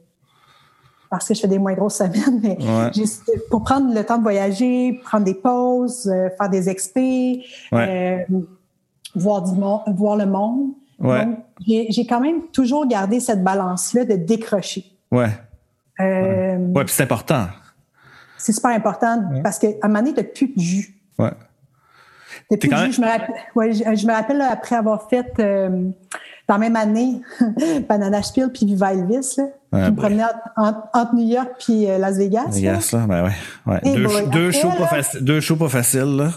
[1.09, 2.57] parce que je fais des moins grosses semaines, mais
[3.49, 8.17] pour prendre le temps de voyager, prendre des pauses, euh, faire des expés, euh,
[9.13, 10.71] voir, du monde, voir le monde.
[11.65, 14.85] J'ai quand même toujours gardé cette balance-là de décrocher.
[15.11, 15.29] Ouais.
[15.99, 17.47] Euh, ouais, puis c'est important.
[18.37, 20.95] C'est super important parce qu'à un moment donné, tu n'as plus de jus.
[21.17, 21.31] Ouais.
[22.51, 22.91] Même...
[22.91, 25.69] je, me rappelle, ouais, je, me rappelle après avoir fait euh,
[26.47, 27.21] dans la même année
[27.89, 30.23] Banana Spiel puis Viva Elvis, là, ouais, me promenais
[30.57, 32.49] entre, New York puis euh, Las Vegas.
[32.51, 33.31] Vegas, là, ben ouais.
[33.65, 33.95] ouais.
[33.95, 36.31] Deux, deux, shows pas deux shows pas faciles, là.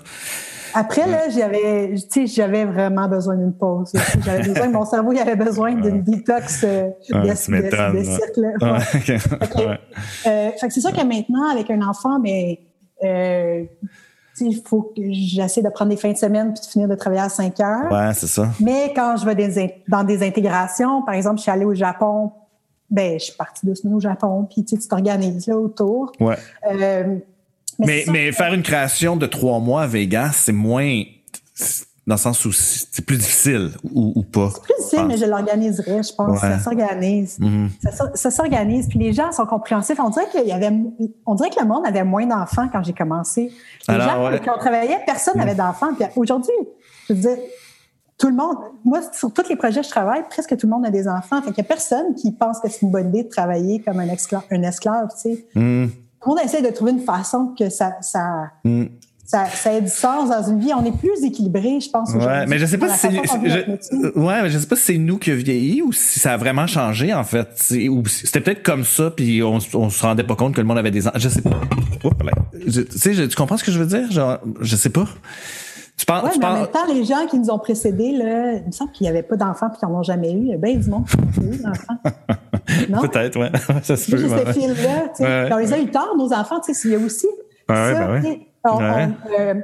[0.78, 1.94] Après, là, j'avais,
[2.26, 3.92] j'avais vraiment besoin d'une pause.
[4.24, 7.26] J'avais besoin, mon cerveau, il avait besoin d'une détox euh, de, de,
[8.36, 9.66] de.
[9.66, 9.78] Ouais.
[10.26, 12.60] Euh, c'est sûr que maintenant, avec un enfant, mais
[13.02, 13.64] euh,
[14.40, 17.22] il faut que j'essaie de prendre des fins de semaine puis de finir de travailler
[17.22, 17.90] à 5 heures.
[17.90, 18.48] Ouais, c'est ça.
[18.60, 22.30] Mais quand je vais des, dans des intégrations, par exemple, je suis allée au Japon,
[22.88, 26.12] ben, je suis partie deux semaines au Japon, puis tu t'organises là autour.
[26.20, 26.36] Ouais.
[27.78, 31.04] Mais, mais, faire une création de trois mois à Vegas, c'est moins
[32.08, 34.48] dans le sens où c'est plus difficile ou, pas.
[34.54, 36.40] C'est plus difficile, mais je l'organiserai, je pense.
[36.40, 37.38] Ça s'organise.
[38.14, 38.88] Ça, s'organise.
[38.88, 40.00] Puis les gens sont compréhensifs.
[40.00, 40.72] On dirait qu'il y avait,
[41.26, 43.52] on dirait que le monde avait moins d'enfants quand j'ai commencé.
[43.88, 45.58] Les gens, quand on travaillait, personne n'avait mm.
[45.58, 45.94] d'enfants.
[45.94, 46.54] Puis aujourd'hui,
[47.08, 47.36] je veux dire,
[48.16, 48.56] tout le monde,
[48.86, 51.42] moi, sur tous les projets que je travaille, presque tout le monde a des enfants.
[51.42, 54.00] Fait qu'il y a personne qui pense que c'est une bonne idée de travailler comme
[54.00, 55.46] un esclave, un esclave, tu sais.
[55.54, 55.88] Mm.
[56.24, 58.86] Le monde essaie de trouver une façon que ça, ça, mm
[59.28, 60.72] ça, ça a du sens dans une vie.
[60.74, 62.14] On est plus équilibré, je pense.
[62.14, 65.18] Ouais, mais je sais pas si c'est, ouais, mais je sais pas si c'est nous
[65.18, 67.46] qui a vieilli ou si ça a vraiment changé en fait.
[67.90, 70.78] Ou c'était peut-être comme ça, puis on, on se rendait pas compte que le monde
[70.78, 71.60] avait des, je sais pas.
[72.64, 74.10] tu sais, tu comprends ce que je veux dire?
[74.10, 75.06] Genre, je sais pas.
[75.99, 78.66] Tu penses, ouais, mais en même temps, les gens qui nous ont précédés, là, il
[78.66, 80.38] me semble qu'il n'y avait pas d'enfants puis qu'ils n'en ont jamais eu.
[80.38, 81.96] Il y a bien du monde qui a eu d'enfants.
[83.09, 83.51] Peut-être, ouais.
[83.82, 84.16] ça se peut.
[84.16, 84.74] Juste ces tu
[85.14, 85.53] sais.
[85.53, 87.26] On les a eu tard, nos enfants, tu sais, il y a aussi.
[87.68, 88.49] Ouais, ça, ben ouais.
[88.64, 89.55] On, euh,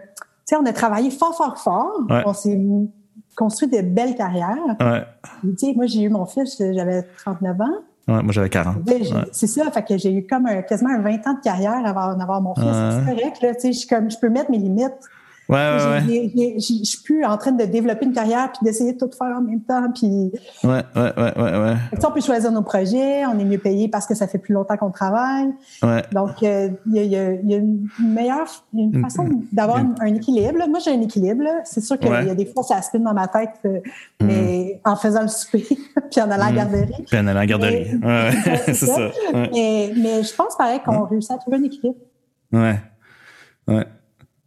[0.61, 2.01] on, a travaillé fort, fort, fort.
[2.27, 2.61] On s'est
[3.37, 4.57] construit de belles carrières.
[5.77, 7.67] moi, j'ai eu mon fils, j'avais 39 ans.
[8.09, 8.79] Ouais, moi, j'avais 40.
[9.31, 12.41] C'est ça, fait que j'ai eu comme quasiment un 20 ans de carrière avant d'avoir
[12.41, 12.65] mon fils.
[12.65, 14.99] C'est correct, là, je, comme, je peux mettre mes limites.
[15.49, 19.11] Ouais, ouais, Je suis plus en train de développer une carrière puis d'essayer de tout
[19.17, 19.91] faire en même temps.
[19.95, 20.33] Puis...
[20.63, 21.59] Ouais, ouais, ouais, ouais.
[21.59, 21.75] ouais.
[22.03, 24.77] on peut choisir nos projets, on est mieux payé parce que ça fait plus longtemps
[24.77, 25.51] qu'on travaille.
[25.83, 26.03] Ouais.
[26.13, 30.67] Donc, euh, il y, a, y, a, une meilleure une façon d'avoir un, équilibre.
[30.69, 31.45] Moi, j'ai un équilibre.
[31.65, 33.81] C'est sûr qu'il y a des fois, ça spin dans ma tête, euh,
[34.21, 34.27] mm.
[34.27, 35.67] mais en faisant le souper
[36.11, 36.57] puis en allant à la mm.
[36.57, 37.05] garderie.
[37.07, 37.97] Puis en allant à la garderie.
[37.97, 38.31] ouais,
[38.65, 39.11] c'est ça.
[39.33, 41.09] Mais, mais, je pense pareil qu'on mm.
[41.09, 41.97] réussit à trouver un équilibre.
[42.53, 42.81] Ouais.
[43.69, 43.85] Ouais.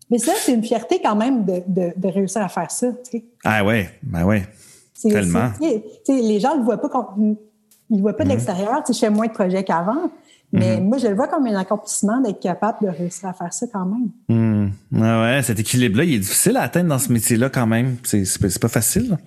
[0.09, 2.87] Mais ça, c'est une fierté quand même de, de, de, réussir à faire ça.
[3.03, 3.25] Tu sais.
[3.43, 4.47] Ah ouais, ben ouais.
[5.01, 5.51] Tellement.
[5.61, 5.67] Tu
[6.05, 8.31] sais, les gens ne le voient pas, ils le voient pas de mm-hmm.
[8.31, 8.83] l'extérieur.
[8.85, 10.09] Tu sais, je fais moins de projets qu'avant.
[10.53, 10.83] Mais mm-hmm.
[10.83, 13.85] moi, je le vois comme un accomplissement d'être capable de réussir à faire ça quand
[13.85, 14.09] même.
[14.29, 14.71] Mm.
[15.01, 17.97] Ah ouais, cet équilibre-là, il est difficile à atteindre dans ce métier-là quand même.
[18.03, 19.17] C'est, c'est pas facile.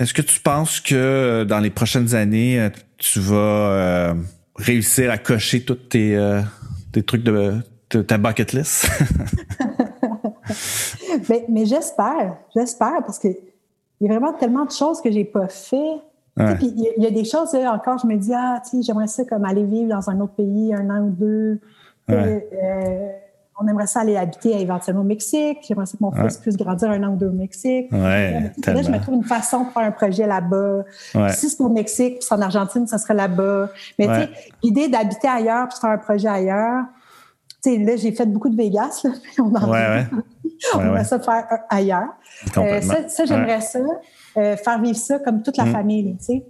[0.00, 4.14] Est-ce que tu penses que euh, dans les prochaines années, euh, tu vas euh,
[4.56, 6.18] réussir à cocher tous tes,
[6.90, 7.54] tes trucs de,
[7.90, 8.88] de ta bucket list?
[11.28, 13.36] mais, mais j'espère, j'espère, parce qu'il
[14.00, 16.00] y a vraiment tellement de choses que j'ai pas fait.
[16.36, 19.64] il y, a des choses, encore, je me dis, ah, tu j'aimerais ça comme aller
[19.64, 21.60] vivre dans un autre pays un an ou deux.
[22.10, 23.08] Euh,
[23.58, 25.58] on aimerait ça aller habiter éventuellement au Mexique.
[25.66, 27.86] J'aimerais ça que mon fils puisse grandir un an ou deux au Mexique.
[28.66, 30.84] là, je me trouve une façon de faire un projet là-bas.
[31.30, 33.70] Si c'est pour le Mexique, puis c'est en Argentine, ça serait là-bas.
[33.98, 34.30] Mais tu sais,
[34.62, 36.84] l'idée d'habiter ailleurs puis faire un projet ailleurs,
[37.64, 39.02] là, j'ai fait beaucoup de Vegas.
[39.04, 39.70] Là, on en
[40.62, 42.14] ouais, on aimerait ça faire ailleurs.
[42.56, 43.78] Euh, ça, j'aimerais ça,
[44.36, 45.72] euh, faire vivre ça comme toute la mm.
[45.72, 46.44] famille, tu sais.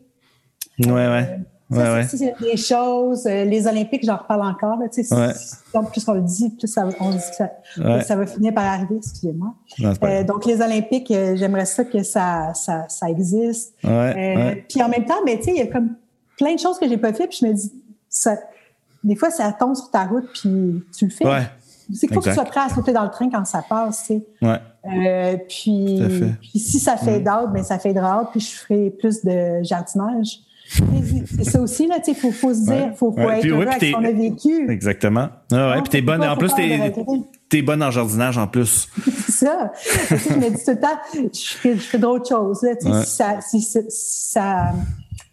[0.81, 1.41] Ouais, ouais.
[1.73, 3.25] Euh, ça, c'est des choses.
[3.25, 4.79] les Olympiques, j'en reparle encore.
[4.79, 5.33] Là,
[5.73, 8.97] donc, plus on le dit, plus ça, on dit que ça, va finir par arriver,
[8.97, 9.55] excusez-moi.
[10.25, 13.75] donc, les Olympiques, j'aimerais ça que ça, ça, ça existe.
[13.81, 15.97] Puis en même temps, mais tu sais, il y a comme
[16.37, 17.73] plein de choses que j'ai pas fait, puis je me dis,
[18.09, 18.37] ça,
[19.03, 21.25] des fois, ça tombe sur ta route, puis tu le fais.
[21.89, 21.97] Ouais.
[21.97, 24.05] C'est qu'il faut que tu sois prêt à sauter dans le train quand ça passe,
[24.07, 24.27] tu sais.
[24.43, 24.61] Ouais.
[24.87, 26.03] Euh, puis,
[26.41, 27.25] puis, si ça fait mm.
[27.25, 30.41] d'autres, ben ça fait d'autres, puis je ferai plus de jardinage.
[30.67, 33.83] C'est ça aussi, là, tu sais, faut, faut se dire, faut, faut être heureux avec
[33.83, 34.71] ce qu'on a vécu.
[34.71, 35.29] Exactement.
[35.53, 36.93] Ah ouais, puis t'es bonne, en plus, t'es,
[37.49, 38.89] t'es bonne en jardinage en plus.
[39.27, 39.73] c'est ça.
[40.11, 43.03] je me dis tout le temps, je fais, je fais d'autres choses, là, tu sais,
[43.03, 44.73] si ça, si ça,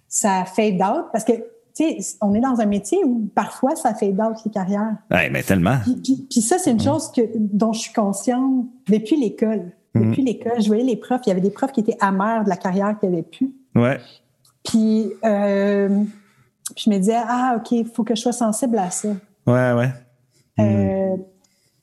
[0.08, 1.34] ça fait d'autres, parce que
[2.22, 4.96] on est dans un métier où parfois ça fait d'autres les carrières.
[5.10, 5.78] Oui, mais tellement.
[6.04, 6.84] Puis, ça, c'est une mm.
[6.84, 9.72] chose que, dont je suis consciente depuis l'école.
[9.94, 10.10] Mm.
[10.10, 12.50] Depuis l'école, je voyais les profs, il y avait des profs qui étaient amers de
[12.50, 13.52] la carrière qu'ils avaient pu.
[13.76, 14.00] Ouais.
[14.64, 16.04] Puis, euh,
[16.78, 19.10] je me disais, ah, OK, il faut que je sois sensible à ça.
[19.48, 19.90] Ouais, ouais.
[20.60, 21.18] Euh,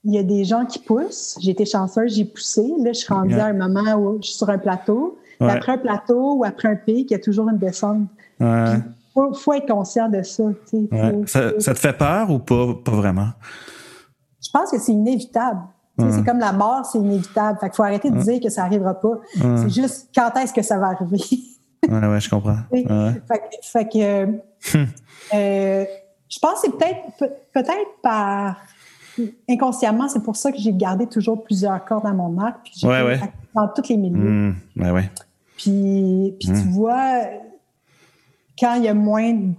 [0.04, 1.36] il y a des gens qui poussent.
[1.40, 2.62] J'ai été chanceuse, j'ai poussé.
[2.78, 5.18] Là, je suis rendue à un moment où je suis sur un plateau.
[5.40, 8.08] Après un plateau ou après un pic, il y a toujours une descente.
[8.40, 8.76] Ouais
[9.18, 10.44] faut, faut être conscient de ça.
[11.26, 13.28] ça, te fait peur ou pas, pas vraiment?
[14.42, 15.60] Je pense que c'est inévitable.
[15.98, 17.58] C'est comme la mort, c'est inévitable.
[17.60, 19.18] Fait faut arrêter de dire que ça n'arrivera pas.
[19.34, 21.18] C'est juste quand est-ce que ça va arriver?
[21.88, 22.58] ouais, ouais, je comprends.
[22.70, 24.38] Fait, que hum.
[25.34, 25.84] euh,
[26.28, 28.56] je pense que c'est peut-être peut-être par
[29.50, 32.80] inconsciemment, c'est pour ça que j'ai gardé toujours plusieurs cordes à mon arc, puis
[33.54, 34.28] dans tous les milieux.
[34.28, 34.56] Hum.
[34.76, 35.10] ouais, ouais.
[35.56, 36.70] Puis, puis tu hum.
[36.70, 37.22] vois,
[38.58, 39.52] quand il y a moins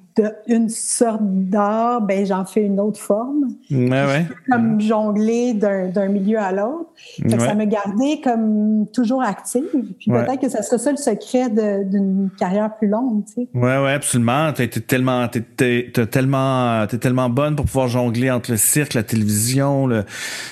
[0.47, 3.49] d'une sorte d'art, ben j'en fais une autre forme.
[3.71, 4.25] Ouais, ouais.
[4.49, 6.89] Comme jongler d'un milieu à l'autre.
[7.27, 9.63] Ça me gardait comme toujours active.
[9.99, 13.47] Puis peut-être que ça serait ça le secret d'une carrière plus longue, tu sais.
[13.53, 14.51] Ouais, ouais, absolument.
[14.53, 15.41] T'as été tellement, t'es
[16.07, 20.03] tellement, bonne pour pouvoir jongler entre le cirque, la télévision, le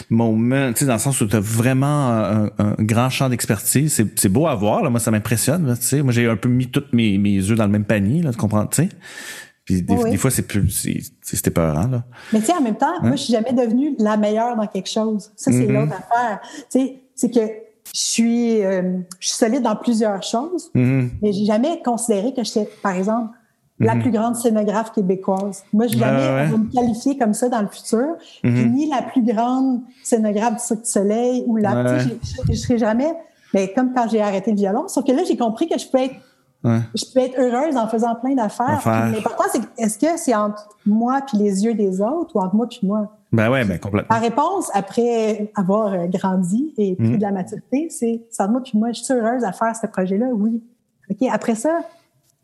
[0.10, 2.10] moment, tu sais, dans le sens où t'as vraiment
[2.58, 4.04] un, grand champ d'expertise.
[4.16, 4.90] C'est beau à voir, là.
[4.90, 6.02] Moi, ça m'impressionne, tu sais.
[6.02, 8.38] Moi, j'ai un peu mis tous mes, mes œufs dans le même panier, là, tu
[8.38, 8.90] comprends, tu sais.
[9.68, 10.88] Puis des, fois, c'est plus,
[11.22, 12.06] c'était peurant, là.
[12.32, 14.90] Mais tu sais, en même temps, moi, je suis jamais devenue la meilleure dans quelque
[14.90, 15.30] chose.
[15.36, 15.74] Ça, c'est mm-hmm.
[15.74, 16.40] l'autre affaire.
[16.72, 17.42] Tu sais, c'est que
[17.94, 21.10] je suis, euh, je suis solide dans plusieurs choses, mm-hmm.
[21.22, 23.36] mais j'ai jamais considéré que j'étais, par exemple,
[23.80, 24.02] la mm-hmm.
[24.04, 25.66] plus grande scénographe québécoise.
[25.74, 28.16] Moi, je jamais ouais, me qualifier comme ça dans le futur.
[28.46, 32.78] ni la plus grande scénographe du Cirque du Soleil ou la, je, je, je serai
[32.78, 33.14] jamais,
[33.54, 34.88] mais comme quand j'ai arrêté le violon.
[34.88, 36.16] Sauf que là, j'ai compris que je peux être
[36.64, 38.82] je peux être heureuse en faisant plein d'affaires.
[38.86, 42.68] L'important, c'est est-ce que c'est entre moi puis les yeux des autres ou entre moi
[42.68, 43.14] puis moi?
[43.32, 44.16] Ben ouais, ben complètement.
[44.16, 47.18] La réponse, après avoir grandi et pris mm.
[47.18, 48.92] de la maturité, c'est c'est entre moi puis moi.
[48.92, 50.28] Je suis heureuse à faire ce projet-là?
[50.34, 50.62] Oui.
[51.10, 51.82] OK, après ça,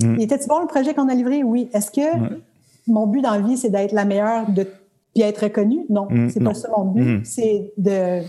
[0.01, 0.16] mm.
[0.18, 1.43] il était-tu bon le projet qu'on a livré?
[1.43, 1.70] Oui.
[1.74, 2.36] Est-ce que
[2.88, 4.68] mon but dans la vie, c'est d'être la meilleure de
[5.14, 5.86] puis être reconnue?
[5.89, 7.26] Non, mm, c'est pas ça mon but.
[7.26, 8.22] C'est de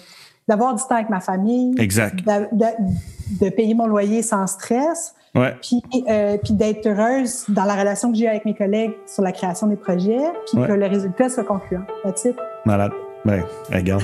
[0.46, 1.74] d'avoir du temps avec ma famille.
[1.78, 2.20] Exact.
[2.24, 5.56] de payer mon loyer sans stress Ouais.
[5.60, 9.32] Puis, euh, puis d'être heureuse dans la relation que j'ai avec mes collègues sur la
[9.32, 11.84] création des projets, puis que le résultat soit concluant.
[12.04, 12.36] That's it.
[12.64, 12.92] Malade.
[13.24, 14.02] Ben, regarde.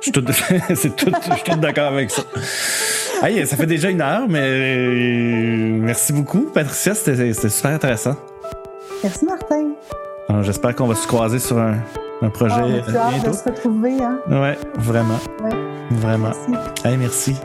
[0.00, 0.22] je suis tout,
[1.44, 2.22] tout, d'accord avec ça.
[3.22, 6.94] Hey, ça fait déjà une heure, mais euh, merci beaucoup, Patricia.
[6.94, 8.16] C'était, super intéressant.
[9.02, 9.72] Merci, Martin.
[10.42, 11.76] j'espère qu'on va se croiser sur un,
[12.22, 13.30] un projet oh, bientôt.
[13.30, 14.18] De se retrouver, hein?
[14.28, 15.18] Ouais, vraiment.
[15.44, 15.50] Ouais.
[15.90, 16.32] Vraiment.
[16.48, 16.86] Merci.
[16.86, 17.36] Hey, merci.